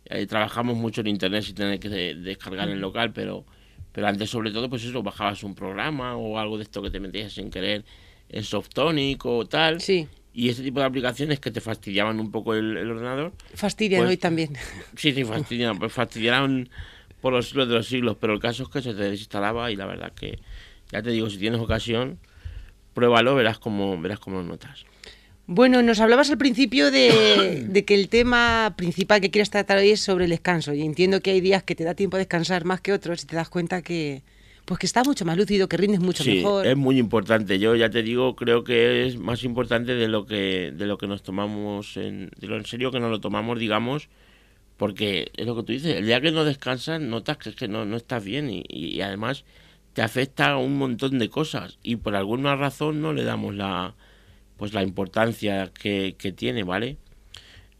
eh, 0.04 0.26
trabajamos 0.26 0.76
mucho 0.76 1.00
en 1.00 1.06
Internet 1.06 1.42
sin 1.44 1.54
tener 1.54 1.80
que 1.80 1.88
descargar 1.88 2.68
en 2.68 2.80
local, 2.82 3.12
pero, 3.14 3.46
pero 3.92 4.06
antes 4.06 4.28
sobre 4.28 4.50
todo, 4.50 4.68
pues 4.68 4.84
eso, 4.84 5.02
bajabas 5.02 5.42
un 5.42 5.54
programa 5.54 6.16
o 6.16 6.38
algo 6.38 6.58
de 6.58 6.64
esto 6.64 6.82
que 6.82 6.90
te 6.90 7.00
metías 7.00 7.32
sin 7.32 7.50
querer 7.50 7.84
en 8.28 8.42
Softonic 8.42 9.24
o 9.24 9.46
tal. 9.46 9.80
Sí. 9.80 10.08
Y 10.32 10.48
ese 10.48 10.62
tipo 10.62 10.80
de 10.80 10.86
aplicaciones 10.86 11.40
que 11.40 11.50
te 11.50 11.60
fastidiaban 11.60 12.20
un 12.20 12.30
poco 12.30 12.54
el, 12.54 12.76
ordenador. 12.90 13.32
Fastidian 13.54 14.02
pues 14.02 14.10
hoy 14.10 14.16
también. 14.16 14.56
Sí, 14.96 15.12
sí, 15.12 15.24
fastidian. 15.24 15.78
pues 15.78 15.92
fastidiaron 15.92 16.68
por 17.20 17.32
los 17.32 17.48
siglos 17.48 17.68
de 17.68 17.74
los 17.74 17.88
siglos, 17.88 18.16
pero 18.20 18.34
el 18.34 18.40
caso 18.40 18.62
es 18.64 18.68
que 18.68 18.80
se 18.80 18.94
te 18.94 19.02
desinstalaba 19.02 19.70
y 19.72 19.76
la 19.76 19.86
verdad 19.86 20.12
que, 20.12 20.38
ya 20.92 21.02
te 21.02 21.10
digo, 21.10 21.28
si 21.28 21.38
tienes 21.38 21.60
ocasión, 21.60 22.18
pruébalo, 22.94 23.34
verás 23.34 23.58
cómo, 23.58 24.00
verás 24.00 24.20
cómo 24.20 24.38
lo 24.38 24.44
notas. 24.44 24.84
Bueno, 25.50 25.80
nos 25.82 25.98
hablabas 26.00 26.30
al 26.30 26.36
principio 26.36 26.90
de, 26.90 27.82
que 27.86 27.94
el 27.94 28.08
tema 28.08 28.74
principal 28.76 29.20
que 29.20 29.30
quieres 29.30 29.50
tratar 29.50 29.78
hoy 29.78 29.90
es 29.90 30.00
sobre 30.00 30.24
el 30.24 30.30
descanso. 30.30 30.74
Y 30.74 30.82
entiendo 30.82 31.20
que 31.20 31.30
hay 31.30 31.40
días 31.40 31.62
que 31.62 31.74
te 31.74 31.84
da 31.84 31.94
tiempo 31.94 32.16
a 32.16 32.18
descansar 32.18 32.64
más 32.64 32.80
que 32.82 32.92
otros 32.92 33.24
y 33.24 33.26
te 33.26 33.34
das 33.34 33.48
cuenta 33.48 33.80
que, 33.80 34.22
pues 34.68 34.80
que 34.80 34.86
estás 34.86 35.06
mucho 35.06 35.24
más 35.24 35.38
lúcido, 35.38 35.66
que 35.66 35.78
rindes 35.78 36.00
mucho 36.00 36.22
sí, 36.22 36.36
mejor. 36.36 36.66
Es 36.66 36.76
muy 36.76 36.98
importante. 36.98 37.58
Yo 37.58 37.74
ya 37.74 37.88
te 37.88 38.02
digo, 38.02 38.36
creo 38.36 38.64
que 38.64 39.06
es 39.06 39.16
más 39.16 39.42
importante 39.42 39.94
de 39.94 40.08
lo 40.08 40.26
que, 40.26 40.72
de 40.76 40.86
lo 40.86 40.98
que 40.98 41.06
nos 41.06 41.22
tomamos, 41.22 41.96
en, 41.96 42.30
de 42.38 42.46
lo 42.46 42.56
en 42.56 42.66
serio 42.66 42.90
que 42.90 43.00
nos 43.00 43.10
lo 43.10 43.18
tomamos, 43.18 43.58
digamos, 43.58 44.10
porque 44.76 45.32
es 45.38 45.46
lo 45.46 45.56
que 45.56 45.62
tú 45.62 45.72
dices, 45.72 45.96
el 45.96 46.04
día 46.04 46.20
que 46.20 46.32
no 46.32 46.44
descansas 46.44 47.00
notas 47.00 47.38
que, 47.38 47.48
es 47.48 47.56
que 47.56 47.66
no, 47.66 47.86
no 47.86 47.96
estás 47.96 48.22
bien 48.22 48.50
y, 48.50 48.62
y 48.68 49.00
además 49.00 49.44
te 49.94 50.02
afecta 50.02 50.50
a 50.50 50.58
un 50.58 50.76
montón 50.76 51.18
de 51.18 51.30
cosas 51.30 51.78
y 51.82 51.96
por 51.96 52.14
alguna 52.14 52.54
razón 52.54 53.00
no 53.00 53.14
le 53.14 53.24
damos 53.24 53.54
la 53.54 53.94
pues 54.58 54.74
la 54.74 54.82
importancia 54.82 55.72
que, 55.72 56.14
tiene, 56.36 56.64
¿vale? 56.64 56.98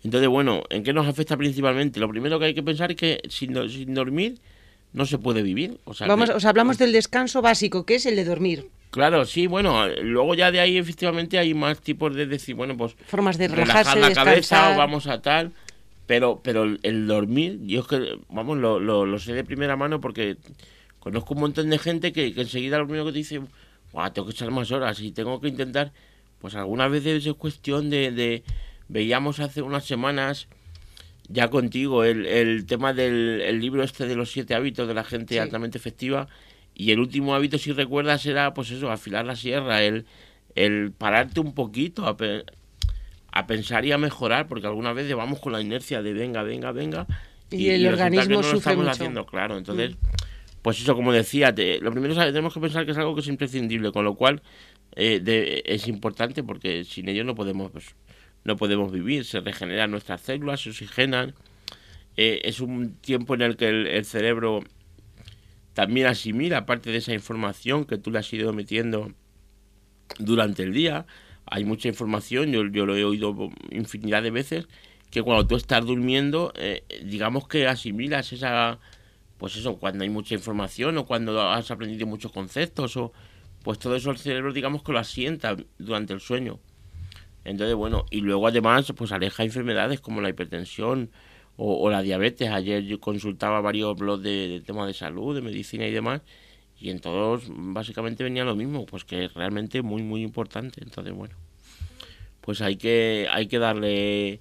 Entonces, 0.04 0.28
bueno, 0.28 0.62
¿en 0.70 0.84
qué 0.84 0.92
nos 0.94 1.06
afecta 1.06 1.36
principalmente? 1.36 2.00
Lo 2.00 2.08
primero 2.08 2.38
que 2.38 2.46
hay 2.46 2.54
que 2.54 2.62
pensar 2.62 2.92
es 2.92 2.96
que 2.96 3.20
sin, 3.28 3.68
sin 3.68 3.92
dormir 3.94 4.40
no 4.92 5.06
se 5.06 5.18
puede 5.18 5.42
vivir. 5.42 5.78
O 5.84 5.94
sea, 5.94 6.06
Vamos, 6.06 6.30
os 6.30 6.44
hablamos 6.44 6.78
del 6.78 6.92
descanso 6.92 7.42
básico, 7.42 7.84
que 7.84 7.96
es 7.96 8.06
el 8.06 8.16
de 8.16 8.24
dormir. 8.24 8.68
Claro, 8.90 9.26
sí, 9.26 9.46
bueno, 9.46 9.86
luego 10.02 10.34
ya 10.34 10.50
de 10.50 10.60
ahí 10.60 10.78
efectivamente 10.78 11.38
hay 11.38 11.52
más 11.52 11.80
tipos 11.80 12.14
de 12.14 12.26
decir, 12.26 12.54
bueno, 12.54 12.76
pues... 12.76 12.94
Formas 13.06 13.36
de 13.36 13.48
relajarse, 13.48 13.94
relajar 13.94 13.98
la 13.98 14.14
cabeza 14.14 14.74
o 14.74 14.78
vamos 14.78 15.06
a 15.06 15.20
tal, 15.20 15.52
pero 16.06 16.40
pero 16.42 16.64
el 16.82 17.06
dormir, 17.06 17.60
yo 17.64 17.82
es 17.82 17.86
que, 17.86 18.18
vamos, 18.30 18.56
lo, 18.56 18.80
lo, 18.80 19.18
sé 19.18 19.34
de 19.34 19.44
primera 19.44 19.76
mano 19.76 20.00
porque 20.00 20.38
conozco 21.00 21.34
un 21.34 21.40
montón 21.40 21.68
de 21.68 21.78
gente 21.78 22.14
que, 22.14 22.32
que 22.32 22.40
enseguida 22.40 22.78
lo 22.78 22.86
primero 22.86 23.04
que 23.04 23.12
te 23.12 23.18
dice, 23.18 23.42
tengo 24.14 24.26
que 24.26 24.32
echar 24.32 24.50
más 24.50 24.70
horas 24.72 25.00
y 25.00 25.12
tengo 25.12 25.38
que 25.38 25.48
intentar 25.48 25.92
pues 26.40 26.54
algunas 26.54 26.90
veces 26.90 27.26
es 27.26 27.34
cuestión 27.34 27.90
de, 27.90 28.42
veíamos 28.88 29.40
hace 29.40 29.62
unas 29.62 29.84
semanas 29.84 30.48
ya 31.28 31.48
contigo 31.48 32.04
el, 32.04 32.26
el 32.26 32.66
tema 32.66 32.92
del 32.94 33.60
libro 33.60 33.82
este 33.82 34.06
de 34.06 34.16
los 34.16 34.30
siete 34.30 34.54
hábitos 34.54 34.88
de 34.88 34.94
la 34.94 35.04
gente 35.04 35.38
altamente 35.40 35.78
efectiva 35.78 36.28
y 36.74 36.92
el 36.92 37.00
último 37.00 37.34
hábito 37.34 37.58
si 37.58 37.72
recuerdas 37.72 38.24
era 38.24 38.54
pues 38.54 38.70
eso 38.70 38.90
afilar 38.90 39.26
la 39.26 39.36
sierra 39.36 39.82
el, 39.82 40.06
el 40.54 40.92
pararte 40.92 41.40
un 41.40 41.54
poquito 41.54 42.06
a, 42.06 42.16
a 43.32 43.46
pensar 43.46 43.84
y 43.84 43.92
a 43.92 43.98
mejorar 43.98 44.48
porque 44.48 44.66
algunas 44.66 44.94
veces 44.94 45.14
vamos 45.14 45.40
con 45.40 45.52
la 45.52 45.60
inercia 45.60 46.02
de 46.02 46.14
venga 46.14 46.42
venga 46.42 46.72
venga 46.72 47.06
y, 47.50 47.68
el 47.68 47.86
organismo 47.86 48.42
sufre 48.42 48.76
mucho. 48.76 48.90
haciendo 48.90 49.26
claro 49.26 49.58
entonces 49.58 49.92
mm. 49.92 49.96
pues 50.62 50.80
eso 50.80 50.94
como 50.94 51.12
decía 51.12 51.54
lo 51.80 51.90
primero 51.92 52.14
es, 52.14 52.18
tenemos 52.18 52.54
que 52.54 52.60
pensar 52.60 52.86
que 52.86 52.92
es 52.92 52.98
algo 52.98 53.14
que 53.14 53.20
es 53.20 53.28
imprescindible 53.28 53.92
con 53.92 54.04
lo 54.04 54.14
cual 54.14 54.40
eh, 54.96 55.62
es 55.66 55.86
importante 55.88 56.42
porque 56.42 56.84
sin 56.84 57.08
ello 57.08 57.22
no 57.24 57.34
podemos 57.34 57.70
pues, 57.70 57.94
no 58.44 58.56
podemos 58.56 58.92
vivir 58.92 59.24
se 59.24 59.40
regeneran 59.40 59.90
nuestras 59.90 60.20
células 60.20 60.60
se 60.60 60.70
oxigenan 60.70 61.34
eh, 62.16 62.40
es 62.44 62.60
un 62.60 62.94
tiempo 62.94 63.34
en 63.34 63.42
el 63.42 63.56
que 63.56 63.68
el, 63.68 64.04
cerebro 64.04 64.60
también 65.74 66.06
asimila 66.06 66.66
parte 66.66 66.90
de 66.90 66.98
esa 66.98 67.12
información 67.12 67.84
que 67.84 67.98
tú 67.98 68.10
le 68.10 68.18
has 68.18 68.32
ido 68.32 68.52
metiendo 68.52 69.12
durante 70.18 70.62
el 70.62 70.72
día 70.72 71.06
hay 71.46 71.64
mucha 71.64 71.88
información 71.88 72.52
yo, 72.52 72.66
yo 72.66 72.86
lo 72.86 72.96
he 72.96 73.04
oído 73.04 73.50
infinidad 73.70 74.22
de 74.22 74.30
veces 74.30 74.66
que 75.10 75.22
cuando 75.22 75.46
tú 75.46 75.56
estás 75.56 75.84
durmiendo 75.84 76.52
eh, 76.56 76.84
digamos 77.04 77.48
que 77.48 77.66
asimilas 77.66 78.32
esa 78.32 78.78
pues 79.38 79.56
eso 79.56 79.76
cuando 79.78 80.02
hay 80.04 80.10
mucha 80.10 80.34
información 80.34 80.98
o 80.98 81.06
cuando 81.06 81.40
has 81.40 81.70
aprendido 81.70 82.06
muchos 82.06 82.32
conceptos 82.32 82.96
o 82.96 83.12
pues 83.62 83.78
todo 83.78 83.96
eso 83.96 84.10
el 84.10 84.18
cerebro 84.18 84.52
digamos 84.52 84.82
que 84.82 84.92
lo 84.92 84.98
asienta 84.98 85.56
durante 85.78 86.12
el 86.12 86.20
sueño. 86.20 86.58
Entonces, 87.48 87.74
bueno, 87.74 88.04
y 88.10 88.20
luego 88.20 88.46
además 88.46 88.92
pues 88.96 89.12
aleja 89.12 89.44
enfermedades 89.44 90.00
como 90.00 90.20
la 90.20 90.28
hipertensión 90.28 91.10
o, 91.56 91.90
la 91.90 92.02
diabetes. 92.02 92.50
Ayer 92.50 92.84
yo 92.84 93.00
consultaba 93.00 93.60
varios 93.60 93.96
blogs 93.98 94.22
de, 94.22 94.62
temas 94.64 94.86
de 94.86 94.94
salud, 94.94 95.34
de 95.34 95.42
medicina 95.42 95.86
y 95.86 95.90
demás, 95.90 96.22
y 96.78 96.90
en 96.90 97.00
todos 97.00 97.44
básicamente 97.48 98.22
venía 98.22 98.44
lo 98.44 98.54
mismo, 98.54 98.86
pues 98.86 99.04
que 99.04 99.24
es 99.24 99.34
realmente 99.34 99.82
muy, 99.82 100.02
muy 100.02 100.22
importante. 100.22 100.80
Entonces, 100.82 101.12
bueno, 101.12 101.34
pues 102.40 102.60
hay 102.60 102.76
que, 102.76 103.26
hay 103.30 103.48
que 103.48 103.58
darle 103.58 104.40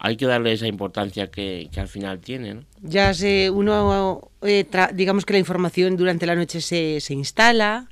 hay 0.00 0.16
que 0.16 0.26
darle 0.26 0.52
esa 0.52 0.68
importancia 0.68 1.28
que, 1.28 1.68
al 1.76 1.88
final 1.88 2.20
tiene. 2.20 2.54
¿no? 2.54 2.64
Ya 2.82 3.12
se, 3.14 3.50
uno, 3.50 4.30
eh, 4.42 4.64
digamos 4.94 5.24
que 5.24 5.32
la 5.32 5.40
información 5.40 5.96
durante 5.96 6.24
la 6.24 6.36
noche 6.36 6.60
se, 6.60 7.00
se 7.00 7.14
instala, 7.14 7.88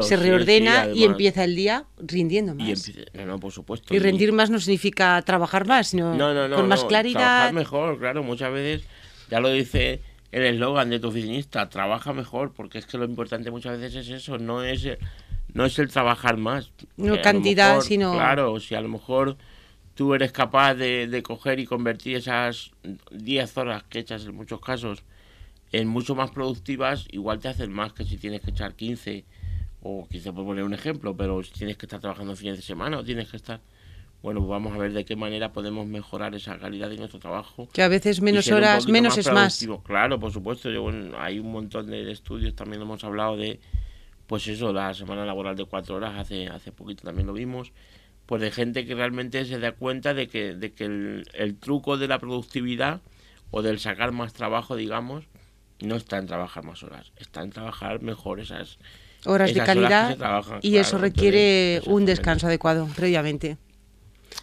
se 0.00 0.16
reordena 0.16 0.88
y 0.94 1.04
empieza 1.04 1.44
el 1.44 1.54
día 1.54 1.84
rindiendo 1.98 2.54
más. 2.54 2.88
Y 2.88 2.94
no, 3.14 3.26
no, 3.26 3.40
por 3.40 3.52
supuesto. 3.52 3.94
Y 3.94 3.98
rendir 3.98 4.32
más 4.32 4.50
no 4.50 4.60
significa 4.60 5.20
trabajar 5.22 5.66
más, 5.66 5.88
sino 5.88 6.16
con 6.54 6.68
más 6.68 6.84
claridad. 6.84 7.20
Trabajar 7.20 7.52
mejor, 7.52 7.98
claro, 7.98 8.22
muchas 8.22 8.52
veces, 8.52 8.86
ya 9.30 9.40
lo 9.40 9.50
dice 9.50 10.00
el 10.32 10.42
eslogan 10.42 10.90
de 10.90 11.00
tu 11.00 11.08
oficinista, 11.08 11.68
trabaja 11.68 12.12
mejor, 12.12 12.52
porque 12.52 12.78
es 12.78 12.86
que 12.86 12.98
lo 12.98 13.04
importante 13.04 13.50
muchas 13.50 13.78
veces 13.78 14.06
es 14.06 14.22
eso, 14.22 14.38
no 14.38 14.62
es, 14.62 14.86
no 15.54 15.64
es 15.64 15.78
el 15.78 15.88
trabajar 15.88 16.36
más. 16.36 16.70
No 16.96 17.20
cantidad, 17.22 17.80
sino... 17.80 18.12
Claro, 18.12 18.60
si 18.60 18.74
a 18.74 18.80
lo 18.80 18.88
mejor 18.88 19.36
tú 19.94 20.14
eres 20.14 20.32
capaz 20.32 20.74
de, 20.74 21.06
de 21.06 21.22
coger 21.22 21.60
y 21.60 21.66
convertir 21.66 22.16
esas 22.16 22.72
10 23.10 23.56
horas 23.56 23.84
que 23.88 24.00
echas 24.00 24.26
en 24.26 24.34
muchos 24.34 24.60
casos 24.60 25.02
en 25.72 25.88
mucho 25.88 26.14
más 26.14 26.30
productivas, 26.30 27.06
igual 27.10 27.40
te 27.40 27.48
hacen 27.48 27.72
más 27.72 27.92
que 27.92 28.04
si 28.04 28.16
tienes 28.16 28.40
que 28.40 28.50
echar 28.50 28.74
15 28.74 29.24
o 29.82 30.06
quizá 30.08 30.32
por 30.32 30.44
poner 30.44 30.64
un 30.64 30.74
ejemplo, 30.74 31.16
pero 31.16 31.42
si 31.42 31.52
tienes 31.52 31.76
que 31.76 31.86
estar 31.86 32.00
trabajando 32.00 32.34
fines 32.36 32.56
de 32.56 32.62
semana 32.62 32.98
o 32.98 33.04
tienes 33.04 33.30
que 33.30 33.36
estar... 33.36 33.60
Bueno, 34.20 34.40
pues 34.40 34.50
vamos 34.50 34.74
a 34.74 34.78
ver 34.78 34.92
de 34.92 35.04
qué 35.04 35.14
manera 35.14 35.52
podemos 35.52 35.86
mejorar 35.86 36.34
esa 36.34 36.58
calidad 36.58 36.90
de 36.90 36.96
nuestro 36.96 37.20
trabajo. 37.20 37.68
Que 37.72 37.82
a 37.82 37.88
veces 37.88 38.20
menos 38.20 38.50
horas, 38.50 38.88
menos 38.88 39.16
es 39.16 39.30
más. 39.30 39.64
Claro, 39.84 40.18
por 40.18 40.32
supuesto. 40.32 40.70
Yo, 40.70 40.84
hay 41.16 41.38
un 41.38 41.52
montón 41.52 41.86
de 41.86 42.10
estudios, 42.10 42.56
también 42.56 42.82
hemos 42.82 43.04
hablado 43.04 43.36
de, 43.36 43.60
pues 44.26 44.48
eso, 44.48 44.72
la 44.72 44.92
semana 44.92 45.24
laboral 45.24 45.54
de 45.54 45.64
cuatro 45.66 45.94
horas, 45.94 46.18
hace, 46.18 46.48
hace 46.48 46.72
poquito 46.72 47.04
también 47.04 47.28
lo 47.28 47.32
vimos, 47.32 47.72
pues 48.26 48.42
de 48.42 48.50
gente 48.50 48.84
que 48.86 48.96
realmente 48.96 49.44
se 49.44 49.60
da 49.60 49.70
cuenta 49.70 50.14
de 50.14 50.26
que, 50.26 50.54
de 50.54 50.72
que 50.72 50.86
el, 50.86 51.24
el 51.32 51.56
truco 51.56 51.96
de 51.96 52.08
la 52.08 52.18
productividad 52.18 53.00
o 53.52 53.62
del 53.62 53.78
sacar 53.78 54.10
más 54.10 54.32
trabajo, 54.32 54.74
digamos, 54.74 55.26
no 55.80 55.94
está 55.94 56.18
en 56.18 56.26
trabajar 56.26 56.64
más 56.64 56.82
horas, 56.82 57.12
está 57.16 57.42
en 57.42 57.50
trabajar 57.50 58.02
mejor 58.02 58.40
esas 58.40 58.78
horas 59.24 59.52
de 59.52 59.62
calidad 59.62 60.16
y 60.62 60.76
eso 60.76 60.98
requiere 60.98 61.82
un 61.86 62.04
descanso 62.04 62.46
adecuado 62.46 62.88
previamente. 62.96 63.56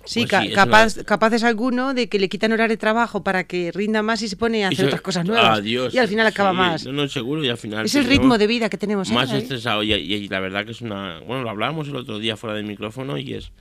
Sí, 0.03 0.27
pues 0.29 0.53
capaz, 0.53 1.03
capaz 1.03 1.33
es 1.33 1.43
alguno 1.43 1.93
de 1.93 2.07
que 2.09 2.19
le 2.19 2.29
quitan 2.29 2.51
horas 2.51 2.69
de 2.69 2.77
trabajo 2.77 3.23
para 3.23 3.45
que 3.45 3.71
rinda 3.71 4.03
más 4.03 4.21
y 4.21 4.27
se 4.27 4.37
pone 4.37 4.63
a 4.63 4.67
hacer 4.67 4.85
otras 4.85 5.01
cosas 5.01 5.25
nuevas. 5.25 5.65
y 5.65 5.97
al 5.97 6.07
final 6.07 6.27
acaba 6.27 6.53
más. 6.53 6.85
No, 6.85 7.07
seguro 7.07 7.43
y 7.43 7.49
al 7.49 7.57
final. 7.57 7.85
Es 7.85 7.95
el 7.95 8.05
ritmo 8.05 8.37
de 8.37 8.47
vida 8.47 8.69
que 8.69 8.77
tenemos. 8.77 9.09
Más 9.11 9.31
estresado 9.31 9.83
y, 9.83 10.27
la 10.27 10.39
verdad 10.39 10.65
que 10.65 10.71
es 10.71 10.81
una. 10.81 11.19
Bueno, 11.21 11.43
lo 11.43 11.49
hablábamos 11.49 11.87
el 11.87 11.95
otro 11.95 12.19
día 12.19 12.37
fuera 12.37 12.55
del 12.55 12.65
micrófono 12.65 13.17
y 13.17 13.33
es 13.33 13.51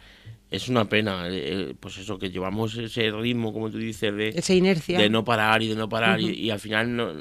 es 0.50 0.68
una 0.68 0.84
pena, 0.88 1.26
eh, 1.28 1.70
eh, 1.70 1.74
pues 1.78 1.98
eso, 1.98 2.16
que 2.18 2.30
llevamos 2.30 2.76
ese 2.76 3.10
ritmo, 3.10 3.52
como 3.52 3.70
tú 3.70 3.78
dices, 3.78 4.14
de, 4.14 4.28
esa 4.28 4.54
inercia. 4.54 4.98
de 4.98 5.10
no 5.10 5.24
parar 5.24 5.62
y 5.62 5.68
de 5.68 5.74
no 5.74 5.88
parar 5.88 6.20
y, 6.20 6.48
al 6.50 6.60
final 6.60 6.94
no, 6.94 7.12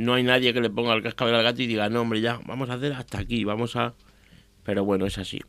no 0.00 0.14
hay 0.14 0.22
nadie 0.22 0.54
que 0.54 0.60
le 0.60 0.70
ponga 0.70 0.94
el 0.94 1.02
cascabel 1.02 1.34
al 1.34 1.42
gato 1.42 1.62
y 1.62 1.66
diga, 1.66 1.88
no, 1.90 2.00
hombre, 2.00 2.20
ya, 2.20 2.40
vamos 2.46 2.70
a 2.70 2.74
hacer 2.74 2.94
hasta 2.94 3.18
aquí, 3.18 3.44
vamos 3.44 3.76
a... 3.76 3.94
Pero 4.64 4.84
bueno, 4.84 5.06
es 5.06 5.18
así. 5.18 5.40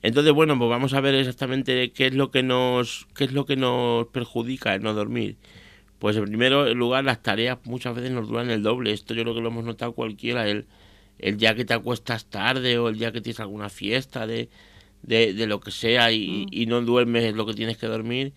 Entonces, 0.00 0.32
bueno, 0.32 0.58
pues 0.58 0.70
vamos 0.70 0.94
a 0.94 1.00
ver 1.00 1.14
exactamente 1.14 1.92
qué 1.92 2.06
es 2.06 2.14
lo 2.14 2.30
que 2.30 2.42
nos, 2.42 3.06
qué 3.14 3.24
es 3.24 3.32
lo 3.32 3.44
que 3.44 3.56
nos 3.56 4.06
perjudica 4.08 4.74
el 4.74 4.82
no 4.82 4.94
dormir. 4.94 5.36
Pues 5.98 6.16
en 6.16 6.24
primer 6.24 6.52
lugar, 6.74 7.04
las 7.04 7.22
tareas 7.22 7.58
muchas 7.64 7.94
veces 7.94 8.10
nos 8.10 8.28
duran 8.28 8.50
el 8.50 8.62
doble. 8.62 8.92
Esto 8.92 9.14
yo 9.14 9.22
creo 9.22 9.34
que 9.34 9.40
lo 9.40 9.48
hemos 9.48 9.64
notado 9.64 9.92
cualquiera. 9.92 10.48
El, 10.48 10.66
el 11.18 11.36
día 11.36 11.54
que 11.54 11.64
te 11.64 11.74
acuestas 11.74 12.26
tarde 12.26 12.78
o 12.78 12.88
el 12.88 12.98
día 12.98 13.12
que 13.12 13.20
tienes 13.20 13.40
alguna 13.40 13.68
fiesta 13.68 14.26
de, 14.26 14.48
de, 15.02 15.34
de 15.34 15.46
lo 15.46 15.60
que 15.60 15.70
sea 15.70 16.10
y, 16.12 16.46
mm. 16.46 16.46
y, 16.50 16.66
no 16.66 16.80
duermes 16.80 17.34
lo 17.34 17.46
que 17.46 17.54
tienes 17.54 17.76
que 17.76 17.86
dormir, 17.86 18.32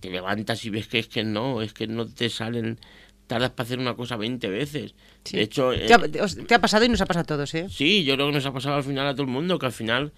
te 0.00 0.10
levantas 0.10 0.64
y 0.64 0.70
ves 0.70 0.86
que 0.88 0.98
es 0.98 1.08
que 1.08 1.24
no, 1.24 1.62
es 1.62 1.72
que 1.72 1.86
no 1.86 2.06
te 2.06 2.28
salen 2.28 2.78
tardas 3.26 3.50
para 3.50 3.66
hacer 3.66 3.78
una 3.78 3.94
cosa 3.94 4.16
20 4.16 4.48
veces. 4.48 4.94
De 5.30 5.42
hecho... 5.42 5.70
¿Te 5.70 5.94
ha, 5.94 5.98
te 5.98 6.54
ha, 6.54 6.60
pasado 6.60 6.84
y 6.84 6.88
nos 6.88 7.00
ha 7.00 7.06
pasado 7.06 7.22
a 7.22 7.26
todos, 7.26 7.54
¿eh? 7.54 7.66
Sí, 7.70 8.04
yo 8.04 8.14
creo 8.14 8.26
que 8.28 8.34
nos 8.34 8.46
ha 8.46 8.52
pasado 8.52 8.76
al 8.76 8.84
final 8.84 9.06
a 9.06 9.12
todo 9.12 9.22
el 9.22 9.28
mundo, 9.28 9.58
que 9.58 9.66
al 9.66 9.72
final, 9.72 10.12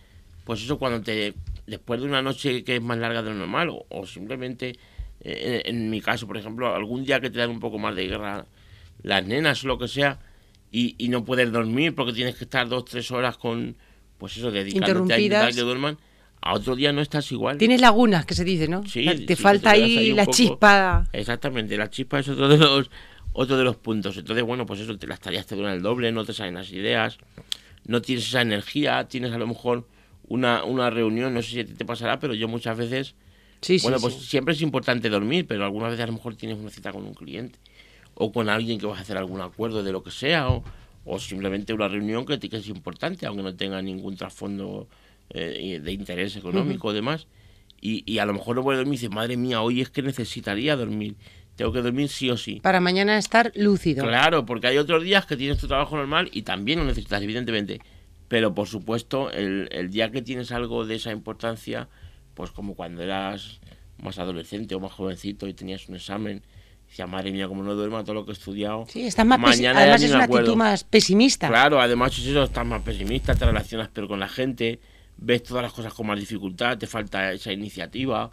pues 0.44 0.62
eso, 0.62 0.78
cuando 0.78 1.02
te... 1.02 1.34
Después 1.66 2.00
de 2.00 2.06
una 2.06 2.20
noche 2.20 2.62
que 2.64 2.76
es 2.76 2.82
más 2.82 2.99
larga 2.99 3.23
de 3.23 3.30
lo 3.30 3.37
normal, 3.37 3.70
o, 3.70 4.06
simplemente, 4.06 4.76
eh, 5.20 5.62
en, 5.64 5.88
mi 5.88 6.00
caso, 6.02 6.26
por 6.26 6.37
ejemplo, 6.37 6.75
algún 6.75 7.04
día 7.04 7.20
que 7.20 7.30
te 7.30 7.38
dan 7.38 7.50
un 7.50 7.61
poco 7.61 7.78
más 7.78 7.96
de 7.96 8.06
guerra 8.06 8.44
las 9.02 9.25
nenas 9.25 9.64
o 9.64 9.68
lo 9.68 9.78
que 9.78 9.88
sea, 9.88 10.18
y, 10.70 10.94
y 10.99 11.08
no 11.08 11.25
puedes 11.25 11.50
dormir 11.52 11.94
porque 11.94 12.12
tienes 12.12 12.34
que 12.34 12.44
estar 12.44 12.68
dos, 12.68 12.84
tres 12.84 13.11
horas 13.11 13.38
con, 13.38 13.76
pues 14.18 14.37
eso, 14.37 14.50
dedicándote 14.50 15.14
a 15.14 15.18
intentar 15.18 15.54
que 15.54 15.61
duerman, 15.61 15.99
a 16.46 16.52
otro 16.52 16.76
día 16.76 16.92
no 16.92 17.00
estás 17.00 17.32
igual. 17.32 17.56
Tienes 17.56 17.80
lagunas, 17.80 18.26
que 18.26 18.34
se 18.34 18.44
dice, 18.44 18.68
¿no? 18.68 18.86
Sí, 18.86 19.06
te 19.26 19.34
falta 19.34 19.70
ahí, 19.70 20.12
la 20.12 20.26
chispa. 20.26 21.08
Exactamente, 21.10 21.74
la 21.78 21.88
chispa 21.88 22.18
es 22.18 22.28
otro 22.28 22.48
de 22.48 22.58
los 22.58 22.90
otro 23.32 23.56
de 23.56 23.64
los 23.64 23.76
puntos. 23.76 24.18
Entonces, 24.18 24.44
bueno, 24.44 24.66
pues 24.66 24.80
eso, 24.80 24.96
te, 24.98 25.06
las 25.06 25.20
tareas 25.20 25.46
te 25.46 25.56
duran 25.56 25.72
el 25.72 25.80
doble, 25.80 26.12
no 26.12 26.22
te 26.24 26.34
salen 26.34 26.54
las 26.54 26.70
ideas, 26.70 27.16
no 27.86 28.02
tienes 28.02 28.28
esa 28.28 28.42
energía, 28.42 29.08
tienes 29.08 29.32
a 29.32 29.38
lo 29.38 29.46
mejor 29.46 29.88
una, 30.28 30.64
una 30.64 30.90
reunión, 30.90 31.32
no 31.32 31.40
sé 31.40 31.48
si 31.48 31.64
te 31.64 31.84
pasará, 31.86 32.20
pero 32.20 32.34
yo 32.34 32.46
muchas 32.46 32.76
veces... 32.76 33.14
Sí, 33.62 33.78
bueno, 33.82 33.98
pues 33.98 34.14
siempre 34.14 34.52
es 34.52 34.60
importante 34.60 35.08
dormir, 35.08 35.46
pero 35.46 35.64
algunas 35.64 35.92
veces 35.92 36.04
a 36.04 36.08
lo 36.08 36.12
mejor 36.12 36.36
tienes 36.36 36.58
una 36.58 36.68
cita 36.68 36.92
con 36.92 37.04
un 37.04 37.14
cliente 37.14 37.58
o 38.12 38.30
con 38.30 38.50
alguien 38.50 38.78
que 38.78 38.84
vas 38.84 38.98
a 38.98 39.02
hacer 39.02 39.16
algún 39.16 39.40
acuerdo 39.40 39.82
de 39.82 39.92
lo 39.92 40.02
que 40.02 40.10
sea 40.10 40.50
o, 40.50 40.62
o 41.06 41.18
simplemente 41.18 41.72
una 41.72 41.88
reunión 41.88 42.26
que, 42.26 42.38
que 42.38 42.58
es 42.58 42.68
importante, 42.68 43.24
aunque 43.24 43.42
no 43.42 43.54
tenga 43.54 43.80
ningún 43.80 44.16
trasfondo 44.18 44.86
eh, 45.31 45.81
de 45.83 45.93
interés 45.93 46.37
económico 46.37 46.88
o 46.88 46.93
demás, 46.93 47.26
y, 47.81 48.02
y, 48.11 48.19
a 48.19 48.25
lo 48.25 48.33
mejor 48.33 48.57
no 48.57 48.62
puede 48.62 48.78
dormir 48.78 48.95
y 48.95 48.97
dice, 48.99 49.09
madre 49.11 49.37
mía, 49.37 49.61
hoy 49.61 49.83
es 49.83 49.90
que 49.90 50.00
necesitaría 50.00 50.75
dormir, 50.75 51.16
tengo 51.57 51.73
que 51.73 51.83
dormir 51.83 52.09
sí 52.09 52.31
o 52.31 52.37
sí. 52.37 52.61
Para 52.62 52.81
mañana 52.81 53.19
estar 53.19 53.52
lúcido. 53.54 54.07
Claro, 54.07 54.47
porque 54.47 54.69
hay 54.69 54.78
otros 54.78 55.04
días 55.04 55.26
que 55.26 55.37
tienes 55.37 55.59
tu 55.59 55.69
trabajo 55.69 55.97
normal 55.97 56.31
y 56.33 56.43
también 56.43 56.78
lo 56.78 56.87
necesitas, 56.87 57.23
evidentemente. 57.23 57.81
Pero 58.28 58.54
por 58.54 58.69
supuesto, 58.69 59.31
el, 59.31 59.69
el 59.71 59.90
día 59.90 60.11
que 60.11 60.23
tienes 60.23 60.50
algo 60.50 60.87
de 60.87 60.95
esa 60.95 61.12
importancia, 61.12 61.88
pues 62.33 62.50
como 62.50 62.75
cuando 62.75 63.02
eras 63.02 63.61
más 64.02 64.19
adolescente 64.19 64.75
o 64.75 64.81
más 64.81 64.93
jovencito 64.93 65.47
y 65.47 65.54
tenías 65.54 65.88
un 65.88 65.97
examen, 65.97 66.43
decía, 66.88 67.07
madre 67.07 67.33
mía, 67.33 67.49
como 67.49 67.62
no 67.62 67.75
duerma 67.75 68.02
todo 68.02 68.14
lo 68.14 68.25
que 68.25 68.33
he 68.33 68.35
estudiado. 68.35 68.87
Sí, 68.88 69.07
estás 69.07 69.26
más 69.26 69.38
mañana 69.38 69.81
además 69.81 70.02
es 70.02 70.12
una 70.12 70.25
actitud 70.25 70.57
más 70.57 70.85
pesimista. 70.85 71.49
Claro, 71.49 71.81
además 71.81 72.19
es 72.19 72.26
eso, 72.26 72.43
estás 72.43 72.66
más 72.66 72.83
pesimista, 72.83 73.35
te 73.35 73.45
relacionas 73.45 73.88
pero 73.93 74.09
con 74.09 74.21
la 74.21 74.28
gente 74.28 74.81
ves 75.16 75.42
todas 75.42 75.62
las 75.62 75.73
cosas 75.73 75.94
con 75.94 76.06
más 76.06 76.18
dificultad, 76.18 76.78
te 76.78 76.87
falta 76.87 77.33
esa 77.33 77.52
iniciativa. 77.52 78.30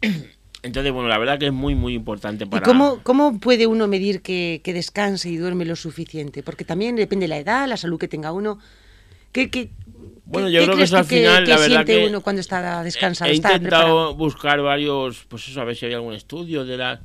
Entonces, 0.62 0.92
bueno, 0.92 1.08
la 1.08 1.18
verdad 1.18 1.38
que 1.38 1.46
es 1.46 1.52
muy, 1.52 1.74
muy 1.74 1.94
importante 1.94 2.46
para... 2.46 2.62
¿Y 2.62 2.64
cómo, 2.64 3.00
cómo 3.02 3.38
puede 3.40 3.66
uno 3.66 3.88
medir 3.88 4.20
que, 4.20 4.60
descanse 4.64 5.30
y 5.30 5.36
duerme 5.36 5.64
lo 5.64 5.74
suficiente? 5.74 6.42
Porque 6.42 6.64
también 6.64 6.96
depende 6.96 7.24
de 7.24 7.28
la 7.28 7.38
edad, 7.38 7.66
la 7.66 7.78
salud 7.78 7.98
que 7.98 8.08
tenga 8.08 8.30
uno. 8.32 8.58
¿Qué, 9.32 9.48
qué, 9.48 9.70
bueno, 10.26 10.50
yo 10.50 10.62
creo 10.64 10.76
que 10.76 10.82
eso 10.82 10.98
al 10.98 11.04
final, 11.04 11.48
la 11.48 11.56
verdad 11.56 11.86
que 11.86 12.06
uno 12.06 12.20
cuando 12.20 12.40
está 12.40 12.82
descansado? 12.82 13.30
He, 13.30 13.36
intentado 13.36 14.14
buscar 14.14 14.60
varios, 14.60 15.24
pues 15.28 15.48
eso, 15.48 15.60
a 15.62 15.64
ver 15.64 15.76
si 15.76 15.86
hay 15.86 15.94
algún 15.94 16.14
estudio 16.14 16.64
de 16.64 16.76
la... 16.76 17.00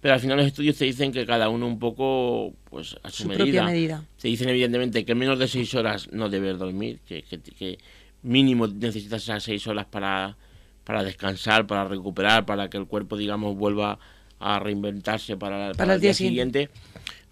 Pero 0.00 0.14
al 0.14 0.20
final 0.20 0.36
los 0.36 0.46
estudios 0.46 0.76
te 0.76 0.84
dicen 0.84 1.12
que 1.12 1.24
cada 1.24 1.48
uno 1.48 1.66
un 1.66 1.78
poco, 1.78 2.54
pues 2.70 2.96
a 3.02 3.10
su, 3.10 3.26
medida. 3.26 3.44
Propia 3.44 3.62
medida. 3.64 4.04
Te 4.20 4.28
dicen 4.28 4.48
evidentemente 4.48 5.04
que 5.04 5.14
menos 5.14 5.38
de 5.38 5.46
seis 5.48 5.74
horas 5.74 6.08
no 6.12 6.28
debes 6.28 6.58
dormir, 6.58 6.98
que, 7.06 7.22
que, 7.22 7.40
que 7.40 7.78
mínimo 8.22 8.66
necesitas 8.66 9.22
esas 9.22 9.42
seis 9.42 9.66
horas 9.66 9.86
para, 9.86 10.36
para 10.84 11.02
descansar, 11.02 11.66
para 11.66 11.84
recuperar, 11.84 12.46
para 12.46 12.68
que 12.68 12.78
el 12.78 12.86
cuerpo, 12.86 13.16
digamos, 13.16 13.56
vuelva 13.56 13.98
a 14.38 14.58
reinventarse 14.58 15.36
para, 15.36 15.72
para, 15.72 15.94
el 15.94 16.00
día, 16.00 16.14
siguiente. 16.14 16.70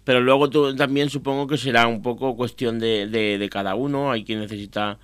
Pero 0.03 0.21
luego 0.21 0.49
tú, 0.49 0.75
también 0.75 1.09
supongo 1.09 1.47
que 1.47 1.57
será 1.57 1.87
un 1.87 2.01
poco 2.01 2.35
cuestión 2.35 2.79
de, 2.79 3.07
de, 3.07 3.49
cada 3.49 3.75
uno. 3.75 4.11
Hay 4.11 4.23
quien 4.23 4.39
necesita 4.39 4.97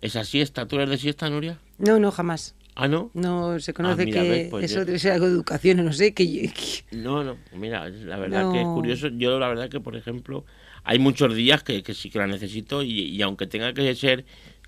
esa 0.00 0.24
siesta. 0.24 0.66
¿Tú 0.66 0.76
eres 0.76 0.90
de 0.90 0.98
siesta, 0.98 1.30
Nuria? 1.30 1.58
No, 1.78 1.98
no, 1.98 2.10
jamás. 2.10 2.54
¿Ah, 2.76 2.88
no? 2.88 3.10
No, 3.14 3.58
se 3.60 3.72
conoce 3.72 4.02
ah, 4.02 4.06
que 4.06 4.48
pues 4.50 4.64
eso 4.64 4.84
debe 4.84 4.98
ser 4.98 5.12
algo 5.12 5.26
de 5.26 5.32
educación, 5.32 5.84
no 5.84 5.92
sé. 5.92 6.12
que, 6.12 6.52
No, 6.90 7.22
no, 7.22 7.36
mira, 7.52 7.88
la 7.88 8.18
verdad 8.18 8.50
que 8.50 8.60
es 8.60 8.66
curioso. 8.66 9.08
Yo 9.08 9.38
la 9.38 9.48
verdad 9.48 9.68
que, 9.68 9.78
por 9.78 9.94
ejemplo, 9.94 10.44
hay 10.82 10.98
muchos 10.98 11.34
días 11.36 11.62
que, 11.62 11.84
que 11.84 11.94
sí 11.94 12.10
que 12.10 12.18
la 12.18 12.26
necesito 12.26 12.82
y, 12.82 12.90
y 12.90 13.22
aunque 13.22 13.46
tenga 13.46 13.72
que 13.72 13.94
ser 13.94 14.24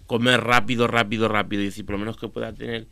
comer 0.06 0.42
rápido, 0.42 0.86
rápido, 0.86 1.28
rápido, 1.28 1.62
y 1.62 1.66
decir, 1.66 1.84
por 1.84 1.94
lo 1.94 1.98
menos 1.98 2.16
que 2.16 2.28
pueda 2.28 2.52
tener 2.52 2.86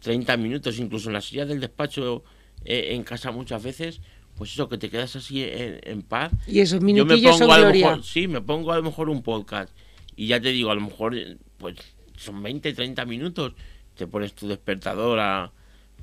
30 0.00 0.36
minutos, 0.36 0.78
incluso 0.78 1.08
en 1.08 1.14
la 1.14 1.20
silla 1.20 1.44
del 1.44 1.60
despacho 1.60 2.24
eh, 2.64 2.94
en 2.94 3.02
casa 3.02 3.30
muchas 3.30 3.62
veces, 3.62 4.00
pues 4.36 4.52
eso, 4.52 4.68
que 4.68 4.78
te 4.78 4.88
quedas 4.88 5.14
así 5.16 5.44
en, 5.44 6.02
paz. 6.02 6.32
Y 6.46 6.60
esos 6.60 6.80
minutillos 6.80 7.20
Yo 7.20 7.32
me 7.32 7.38
pongo 7.38 7.52
a 7.52 7.58
lo 7.58 7.70
mejor, 7.72 8.04
sí, 8.04 8.28
me 8.28 8.40
pongo 8.40 8.72
a 8.72 8.76
lo 8.76 8.82
mejor 8.82 9.10
un 9.10 9.22
podcast, 9.22 9.70
y 10.16 10.28
ya 10.28 10.40
te 10.40 10.50
digo, 10.50 10.70
a 10.70 10.74
lo 10.74 10.80
mejor, 10.80 11.14
pues 11.58 11.76
son 12.16 12.42
20, 12.42 12.72
30 12.72 13.04
minutos, 13.04 13.54
te 13.94 14.06
pones 14.06 14.32
tu 14.34 14.48
despertador 14.48 15.18
a, 15.18 15.52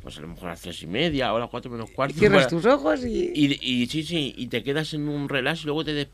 pues 0.01 0.17
a 0.17 0.21
lo 0.21 0.27
mejor 0.27 0.49
a 0.49 0.51
las 0.51 0.61
tres 0.61 0.81
y 0.83 0.87
media, 0.87 1.33
o 1.33 1.37
a 1.37 1.39
las 1.39 1.49
cuatro 1.49 1.71
menos 1.71 1.89
cuarto. 1.91 2.17
cierras 2.17 2.47
tus 2.47 2.65
ojos 2.65 3.03
y... 3.05 3.31
y... 3.33 3.59
y... 3.61 3.87
sí, 3.87 4.03
sí, 4.03 4.33
y 4.37 4.47
te 4.47 4.63
quedas 4.63 4.93
en 4.93 5.07
un 5.07 5.29
relax 5.29 5.63
y 5.63 5.65
luego 5.65 5.83
te, 5.83 6.07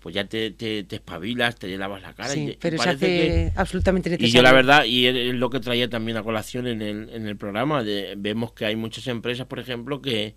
pues 0.00 0.14
ya 0.14 0.24
te, 0.24 0.52
te, 0.52 0.86
espabilas, 0.90 1.56
te 1.56 1.76
lavas 1.76 2.02
la 2.02 2.14
cara. 2.14 2.30
Sí, 2.30 2.56
pero 2.60 2.78
se 2.78 2.90
hace 2.90 3.52
absolutamente 3.56 4.10
necesario. 4.10 4.28
Y 4.28 4.32
yo 4.32 4.42
la 4.42 4.52
verdad, 4.52 4.84
y 4.84 5.06
es 5.06 5.34
lo 5.34 5.50
que 5.50 5.60
traía 5.60 5.88
también 5.88 6.16
a 6.16 6.22
colación 6.22 6.66
en 6.66 6.82
el, 6.82 7.10
en 7.10 7.26
el 7.26 7.36
programa, 7.36 7.82
de, 7.82 8.14
vemos 8.16 8.52
que 8.52 8.64
hay 8.64 8.76
muchas 8.76 9.06
empresas, 9.08 9.46
por 9.46 9.58
ejemplo, 9.58 10.00
que 10.00 10.36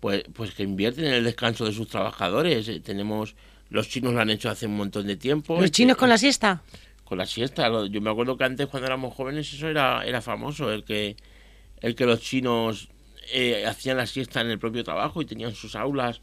pues, 0.00 0.24
pues 0.32 0.52
que 0.52 0.62
invierten 0.62 1.04
en 1.06 1.14
el 1.14 1.24
descanso 1.24 1.64
de 1.64 1.72
sus 1.72 1.88
trabajadores. 1.88 2.68
Eh, 2.68 2.80
tenemos, 2.80 3.34
los 3.70 3.88
chinos 3.88 4.14
lo 4.14 4.20
han 4.20 4.30
hecho 4.30 4.48
hace 4.48 4.66
un 4.66 4.76
montón 4.76 5.06
de 5.06 5.16
tiempo. 5.16 5.60
¿Los 5.60 5.72
chinos 5.72 5.96
con 5.96 6.08
la 6.08 6.18
siesta? 6.18 6.62
Con 7.04 7.18
la 7.18 7.26
siesta. 7.26 7.68
Yo 7.88 8.00
me 8.00 8.10
acuerdo 8.10 8.36
que 8.36 8.44
antes 8.44 8.66
cuando 8.68 8.86
éramos 8.86 9.14
jóvenes 9.14 9.52
eso 9.52 9.68
era, 9.68 10.04
era 10.04 10.20
famoso, 10.20 10.72
el 10.72 10.84
que, 10.84 11.16
el 11.80 11.94
que 11.96 12.06
los 12.06 12.20
chinos 12.20 12.88
eh, 13.32 13.64
hacían 13.66 13.96
la 13.96 14.06
siesta 14.06 14.40
en 14.40 14.50
el 14.50 14.58
propio 14.58 14.84
trabajo 14.84 15.22
y 15.22 15.24
tenían 15.24 15.54
sus 15.54 15.74
aulas 15.74 16.20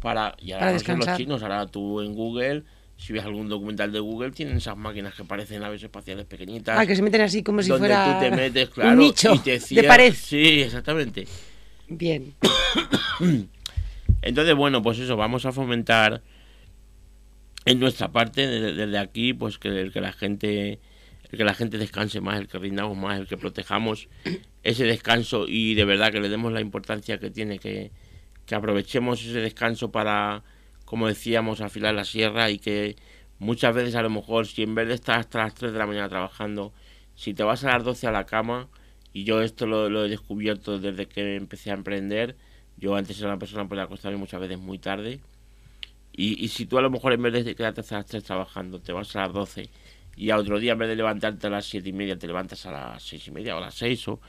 para, 0.00 0.36
y 0.40 0.52
ahora 0.52 0.72
los 0.72 1.16
chinos, 1.16 1.42
ahora 1.42 1.66
tú 1.66 2.00
en 2.00 2.14
Google, 2.14 2.62
si 2.96 3.12
ves 3.12 3.24
algún 3.24 3.48
documental 3.48 3.92
de 3.92 4.00
Google, 4.00 4.30
tienen 4.30 4.56
esas 4.56 4.76
máquinas 4.76 5.14
que 5.14 5.24
parecen 5.24 5.60
naves 5.60 5.82
espaciales 5.82 6.26
pequeñitas. 6.26 6.78
Ah, 6.78 6.86
que 6.86 6.96
se 6.96 7.02
meten 7.02 7.20
así 7.20 7.42
como 7.42 7.62
si 7.62 7.70
fuera 7.70 8.18
tú 8.18 8.24
te 8.24 8.30
metes, 8.30 8.68
claro, 8.70 8.92
un 8.92 8.98
nicho 8.98 9.34
y 9.34 9.38
te 9.38 9.58
de 9.58 9.82
pared. 9.84 10.14
Sí, 10.14 10.62
exactamente. 10.62 11.26
Bien. 11.88 12.34
Entonces, 14.22 14.54
bueno, 14.54 14.82
pues 14.82 14.98
eso, 14.98 15.16
vamos 15.16 15.46
a 15.46 15.52
fomentar 15.52 16.22
en 17.64 17.80
nuestra 17.80 18.08
parte, 18.08 18.46
desde, 18.46 18.98
aquí, 18.98 19.32
pues 19.32 19.58
que, 19.58 19.90
que 19.92 20.00
la 20.00 20.12
gente 20.12 20.80
el 21.30 21.38
que 21.38 21.44
la 21.44 21.54
gente 21.54 21.78
descanse 21.78 22.20
más, 22.20 22.38
el 22.38 22.48
que 22.48 22.58
rindamos 22.58 22.96
más, 22.96 23.20
el 23.20 23.26
que 23.26 23.36
protejamos 23.36 24.08
ese 24.62 24.84
descanso 24.84 25.46
y 25.46 25.74
de 25.74 25.84
verdad 25.84 26.10
que 26.10 26.20
le 26.20 26.28
demos 26.28 26.52
la 26.52 26.60
importancia 26.60 27.18
que 27.18 27.30
tiene 27.30 27.58
que, 27.58 27.90
que 28.48 28.54
aprovechemos 28.54 29.20
ese 29.22 29.40
descanso 29.40 29.92
para, 29.92 30.42
como 30.86 31.06
decíamos, 31.06 31.60
afilar 31.60 31.94
la 31.94 32.04
sierra 32.04 32.50
y 32.50 32.58
que 32.58 32.96
muchas 33.38 33.74
veces 33.74 33.94
a 33.94 34.02
lo 34.02 34.08
mejor 34.08 34.46
si 34.46 34.62
en 34.62 34.74
vez 34.74 34.88
de 34.88 34.94
estar 34.94 35.20
hasta 35.20 35.40
las 35.40 35.54
3 35.54 35.72
de 35.72 35.78
la 35.78 35.86
mañana 35.86 36.08
trabajando, 36.08 36.72
si 37.14 37.34
te 37.34 37.42
vas 37.42 37.62
a 37.64 37.74
las 37.74 37.84
12 37.84 38.06
a 38.06 38.10
la 38.10 38.24
cama, 38.24 38.68
y 39.12 39.24
yo 39.24 39.42
esto 39.42 39.66
lo, 39.66 40.04
he 40.04 40.08
descubierto 40.08 40.78
desde 40.78 41.06
que 41.06 41.36
empecé 41.36 41.70
a 41.70 41.74
emprender, 41.74 42.36
yo 42.78 42.96
antes 42.96 43.18
era 43.18 43.28
una 43.28 43.38
persona 43.38 43.64
que 43.64 43.68
podía 43.68 43.82
acostarme 43.82 44.16
muchas 44.16 44.40
veces 44.40 44.58
muy 44.58 44.78
tarde, 44.78 45.20
y, 46.12 46.42
y 46.42 46.48
si 46.48 46.64
tú 46.64 46.78
a 46.78 46.82
lo 46.82 46.90
mejor 46.90 47.12
en 47.12 47.22
vez 47.22 47.44
de 47.44 47.54
quedarte 47.54 47.82
hasta 47.82 47.96
las 47.96 48.06
3 48.06 48.24
trabajando, 48.24 48.80
te 48.80 48.92
vas 48.92 49.14
a 49.14 49.20
las 49.26 49.32
12 49.34 49.68
y 50.16 50.30
a 50.30 50.38
otro 50.38 50.58
día 50.58 50.72
en 50.72 50.78
vez 50.78 50.88
de 50.88 50.96
levantarte 50.96 51.46
a 51.48 51.50
las 51.50 51.66
7 51.66 51.86
y 51.86 51.92
media 51.92 52.18
te 52.18 52.26
levantas 52.26 52.64
a 52.64 52.72
las 52.72 53.02
6 53.02 53.28
y 53.28 53.30
media 53.30 53.54
o 53.54 53.58
a 53.58 53.60
las 53.60 53.74
6 53.74 54.08
o 54.08 54.20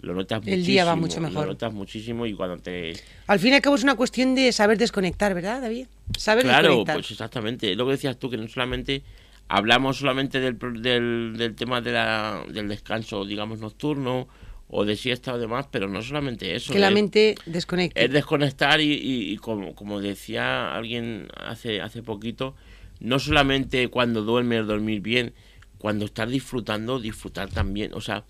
lo 0.00 0.14
notas 0.14 0.46
el 0.46 0.64
día 0.64 0.84
va 0.84 0.94
mucho 0.94 1.20
mejor. 1.20 1.46
Lo 1.46 1.52
notas 1.52 1.72
muchísimo 1.72 2.26
y 2.26 2.34
cuando 2.34 2.58
te... 2.58 2.92
Al 3.26 3.38
fin 3.38 3.52
y 3.52 3.56
al 3.56 3.62
cabo 3.62 3.76
es 3.76 3.82
una 3.82 3.96
cuestión 3.96 4.34
de 4.34 4.52
saber 4.52 4.78
desconectar, 4.78 5.34
¿verdad, 5.34 5.60
David? 5.60 5.86
Saber 6.16 6.44
claro, 6.44 6.84
pues 6.84 7.10
exactamente. 7.10 7.74
Lo 7.74 7.84
que 7.86 7.92
decías 7.92 8.18
tú, 8.18 8.30
que 8.30 8.36
no 8.36 8.46
solamente 8.48 9.02
hablamos 9.48 9.98
solamente 9.98 10.40
del, 10.40 10.58
del, 10.82 11.34
del 11.36 11.54
tema 11.54 11.80
de 11.80 11.92
la, 11.92 12.42
del 12.48 12.68
descanso, 12.68 13.24
digamos, 13.24 13.58
nocturno 13.58 14.28
o 14.68 14.84
de 14.84 14.96
siesta 14.96 15.32
o 15.32 15.38
demás, 15.38 15.66
pero 15.70 15.88
no 15.88 16.02
solamente 16.02 16.54
eso. 16.54 16.72
Que 16.72 16.78
la 16.78 16.90
mente 16.90 17.34
desconecte. 17.46 18.04
Es 18.04 18.12
desconectar 18.12 18.80
y, 18.80 18.92
y, 18.92 19.36
como, 19.38 19.74
como 19.74 20.00
decía 20.00 20.74
alguien 20.74 21.28
hace, 21.34 21.80
hace 21.80 22.02
poquito, 22.02 22.54
no 23.00 23.18
solamente 23.18 23.88
cuando 23.88 24.22
duermes, 24.22 24.66
dormir 24.66 25.00
bien, 25.00 25.32
cuando 25.78 26.04
estás 26.04 26.28
disfrutando, 26.28 27.00
disfrutar 27.00 27.48
también. 27.48 27.94
O 27.94 28.00
sea, 28.00 28.24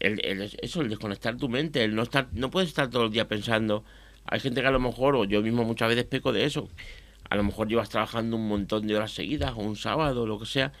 el, 0.00 0.24
el, 0.24 0.50
eso, 0.62 0.80
el 0.80 0.88
desconectar 0.88 1.36
tu 1.36 1.48
mente, 1.48 1.84
el 1.84 1.94
no 1.94 2.02
estar, 2.02 2.28
no 2.32 2.50
puedes 2.50 2.68
estar 2.68 2.88
todo 2.90 3.06
el 3.06 3.10
día 3.10 3.28
pensando. 3.28 3.84
Hay 4.26 4.40
gente 4.40 4.60
que 4.60 4.66
a 4.66 4.70
lo 4.70 4.80
mejor, 4.80 5.16
o 5.16 5.24
yo 5.24 5.42
mismo 5.42 5.64
muchas 5.64 5.88
veces 5.88 6.04
peco 6.04 6.32
de 6.32 6.44
eso, 6.44 6.68
a 7.30 7.36
lo 7.36 7.42
mejor 7.42 7.68
llevas 7.68 7.88
trabajando 7.88 8.36
un 8.36 8.48
montón 8.48 8.86
de 8.86 8.96
horas 8.96 9.12
seguidas, 9.12 9.52
o 9.56 9.60
un 9.60 9.76
sábado, 9.76 10.22
o 10.22 10.26
lo 10.26 10.38
que 10.38 10.46
sea, 10.46 10.72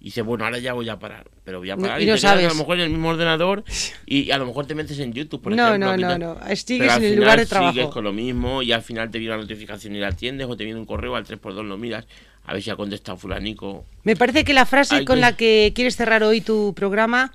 y 0.00 0.06
dices, 0.06 0.24
bueno, 0.24 0.44
ahora 0.44 0.58
ya 0.58 0.74
voy 0.74 0.88
a 0.88 0.98
parar, 0.98 1.30
pero 1.44 1.60
voy 1.60 1.70
a 1.70 1.78
parar 1.78 2.02
y, 2.02 2.04
no 2.04 2.18
sabes. 2.18 2.44
a 2.44 2.48
lo 2.50 2.54
mejor 2.56 2.76
en 2.76 2.82
el 2.82 2.90
mismo 2.90 3.08
ordenador 3.08 3.64
y 4.06 4.30
a 4.32 4.36
lo 4.38 4.44
mejor 4.44 4.66
te 4.66 4.74
metes 4.74 4.98
en 4.98 5.14
YouTube, 5.14 5.40
por 5.40 5.54
no, 5.54 5.66
ejemplo. 5.66 5.96
No, 5.96 6.18
no, 6.18 6.34
no, 6.34 6.56
sigues 6.56 6.94
en 6.96 7.04
el 7.04 7.16
lugar 7.16 7.38
de 7.38 7.46
trabajo. 7.46 7.72
Sigues 7.72 7.88
con 7.88 8.04
lo 8.04 8.12
mismo 8.12 8.60
y 8.60 8.72
al 8.72 8.82
final 8.82 9.10
te 9.10 9.18
viene 9.18 9.34
la 9.34 9.40
notificación 9.40 9.96
y 9.96 10.00
la 10.00 10.08
atiendes 10.08 10.46
o 10.46 10.56
te 10.56 10.64
viene 10.64 10.78
un 10.78 10.84
correo 10.84 11.16
al 11.16 11.24
3x2 11.24 11.64
lo 11.64 11.78
miras 11.78 12.06
a 12.46 12.52
ver 12.52 12.62
si 12.62 12.68
ha 12.68 12.76
contestado 12.76 13.16
fulanico. 13.16 13.86
Me 14.02 14.16
parece 14.16 14.44
que 14.44 14.52
la 14.52 14.66
frase 14.66 15.06
con 15.06 15.20
la 15.20 15.36
que 15.36 15.72
quieres 15.74 15.96
cerrar 15.96 16.22
hoy 16.22 16.42
tu 16.42 16.74
programa 16.74 17.32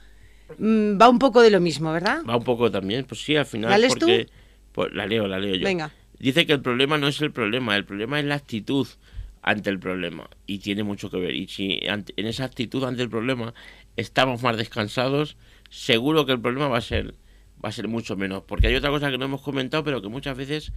va 0.57 1.09
un 1.09 1.19
poco 1.19 1.41
de 1.41 1.49
lo 1.49 1.59
mismo, 1.59 1.91
¿verdad? 1.91 2.21
Va 2.27 2.37
un 2.37 2.43
poco 2.43 2.71
también, 2.71 3.05
pues 3.05 3.21
sí, 3.21 3.35
al 3.35 3.45
final. 3.45 3.69
¿La 3.69 3.77
lees 3.77 3.95
porque, 3.95 4.25
tú? 4.25 4.31
Pues, 4.71 4.93
la 4.93 5.05
leo, 5.05 5.27
la 5.27 5.39
leo 5.39 5.55
yo. 5.55 5.65
Venga. 5.65 5.91
Dice 6.19 6.45
que 6.45 6.53
el 6.53 6.61
problema 6.61 6.97
no 6.97 7.07
es 7.07 7.21
el 7.21 7.31
problema, 7.31 7.75
el 7.75 7.85
problema 7.85 8.19
es 8.19 8.25
la 8.25 8.35
actitud 8.35 8.87
ante 9.41 9.69
el 9.69 9.79
problema 9.79 10.29
y 10.45 10.59
tiene 10.59 10.83
mucho 10.83 11.09
que 11.09 11.17
ver. 11.17 11.33
Y 11.33 11.47
si 11.47 11.79
en 11.81 12.05
esa 12.17 12.43
actitud 12.43 12.83
ante 12.83 13.01
el 13.01 13.09
problema 13.09 13.53
estamos 13.95 14.43
más 14.43 14.57
descansados, 14.57 15.37
seguro 15.69 16.25
que 16.25 16.33
el 16.33 16.41
problema 16.41 16.67
va 16.67 16.77
a 16.77 16.81
ser 16.81 17.15
va 17.63 17.69
a 17.69 17.71
ser 17.71 17.87
mucho 17.87 18.15
menos. 18.15 18.43
Porque 18.43 18.67
hay 18.67 18.75
otra 18.75 18.89
cosa 18.89 19.11
que 19.11 19.17
no 19.17 19.25
hemos 19.25 19.41
comentado, 19.41 19.83
pero 19.83 20.01
que 20.01 20.09
muchas 20.09 20.35
veces 20.37 20.71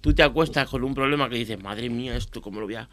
tú 0.00 0.14
te 0.14 0.22
acuestas 0.22 0.68
con 0.68 0.84
un 0.84 0.94
problema 0.94 1.28
que 1.28 1.36
dices, 1.36 1.62
madre 1.62 1.88
mía, 1.90 2.16
esto 2.16 2.42
cómo 2.42 2.60
lo 2.60 2.66
voy 2.66 2.76
a... 2.76 2.88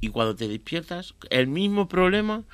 Y 0.00 0.08
cuando 0.08 0.34
te 0.34 0.48
despiertas, 0.48 1.14
el 1.30 1.46
mismo 1.46 1.88
problema 1.88 2.44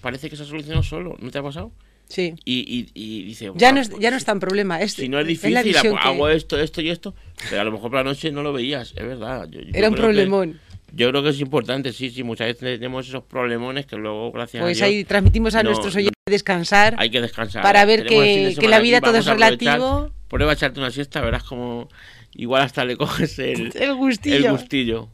parece 0.00 0.30
que 0.30 0.36
se 0.36 0.42
ha 0.42 0.46
solucionado 0.46 0.82
solo. 0.82 1.16
¿No 1.20 1.30
te 1.30 1.38
ha 1.38 1.42
pasado? 1.42 1.72
Sí. 2.08 2.34
Y, 2.44 2.88
y, 2.94 3.24
dice, 3.24 3.50
ya, 3.54 3.72
no 3.72 3.80
es, 3.80 3.90
ya 3.98 4.10
no 4.10 4.16
es 4.16 4.24
tan 4.24 4.38
problema. 4.38 4.80
Es, 4.80 4.92
si 4.92 5.08
no 5.08 5.18
es 5.18 5.26
difícil, 5.26 5.76
hago 5.98 6.28
esto, 6.28 6.58
esto 6.60 6.80
y 6.80 6.90
esto. 6.90 7.14
Pero 7.48 7.62
a 7.62 7.64
lo 7.64 7.72
mejor 7.72 7.90
por 7.90 7.98
la 7.98 8.04
noche 8.04 8.30
no 8.30 8.42
lo 8.42 8.52
veías, 8.52 8.92
es 8.96 9.04
verdad. 9.04 9.48
Era 9.72 9.88
un 9.88 9.94
problemón. 9.94 10.60
Yo 10.92 11.10
creo 11.10 11.24
que 11.24 11.30
es 11.30 11.40
importante, 11.40 11.92
sí, 11.92 12.10
sí, 12.10 12.22
muchas 12.22 12.46
veces 12.46 12.78
tenemos 12.78 13.08
esos 13.08 13.24
problemones 13.24 13.84
que 13.86 13.96
luego, 13.96 14.30
gracias 14.30 14.62
pues 14.62 14.78
a 14.78 14.80
Pues 14.80 14.82
ahí 14.82 15.04
transmitimos 15.04 15.54
a 15.56 15.64
nuestros 15.64 15.96
oyentes 15.96 16.14
descansar. 16.30 16.94
Hay 16.98 17.10
que 17.10 17.20
descansar. 17.20 17.62
Para 17.62 17.84
ver 17.84 18.06
que, 18.06 18.54
que, 18.58 18.68
la 18.68 18.78
vida 18.78 19.00
todo 19.00 19.16
es 19.16 19.26
relativo. 19.26 20.10
Prueba 20.28 20.52
a 20.52 20.54
echarte 20.54 20.80
una 20.80 20.90
siesta, 20.90 21.20
verás 21.20 21.42
como 21.42 21.88
igual 22.34 22.62
hasta 22.62 22.84
le 22.84 22.96
coges 22.96 23.38
el, 23.38 23.72
el 23.76 23.94
gustillo. 23.94 24.36
El 24.36 24.50
gustillo. 24.50 25.08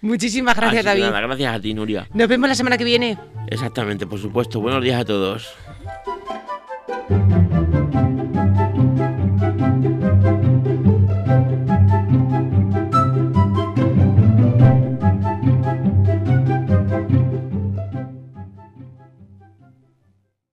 Muchísimas 0.00 0.56
gracias, 0.56 0.84
David. 0.84 1.02
Nada, 1.02 1.20
gracias 1.20 1.54
a 1.54 1.60
ti, 1.60 1.74
Nuria. 1.74 2.08
Nos 2.14 2.28
vemos 2.28 2.48
la 2.48 2.54
semana 2.54 2.78
que 2.78 2.84
viene. 2.84 3.18
Exactamente, 3.48 4.06
por 4.06 4.20
supuesto. 4.20 4.60
Buenos 4.60 4.82
días 4.82 5.00
a 5.00 5.04
todos. 5.04 5.48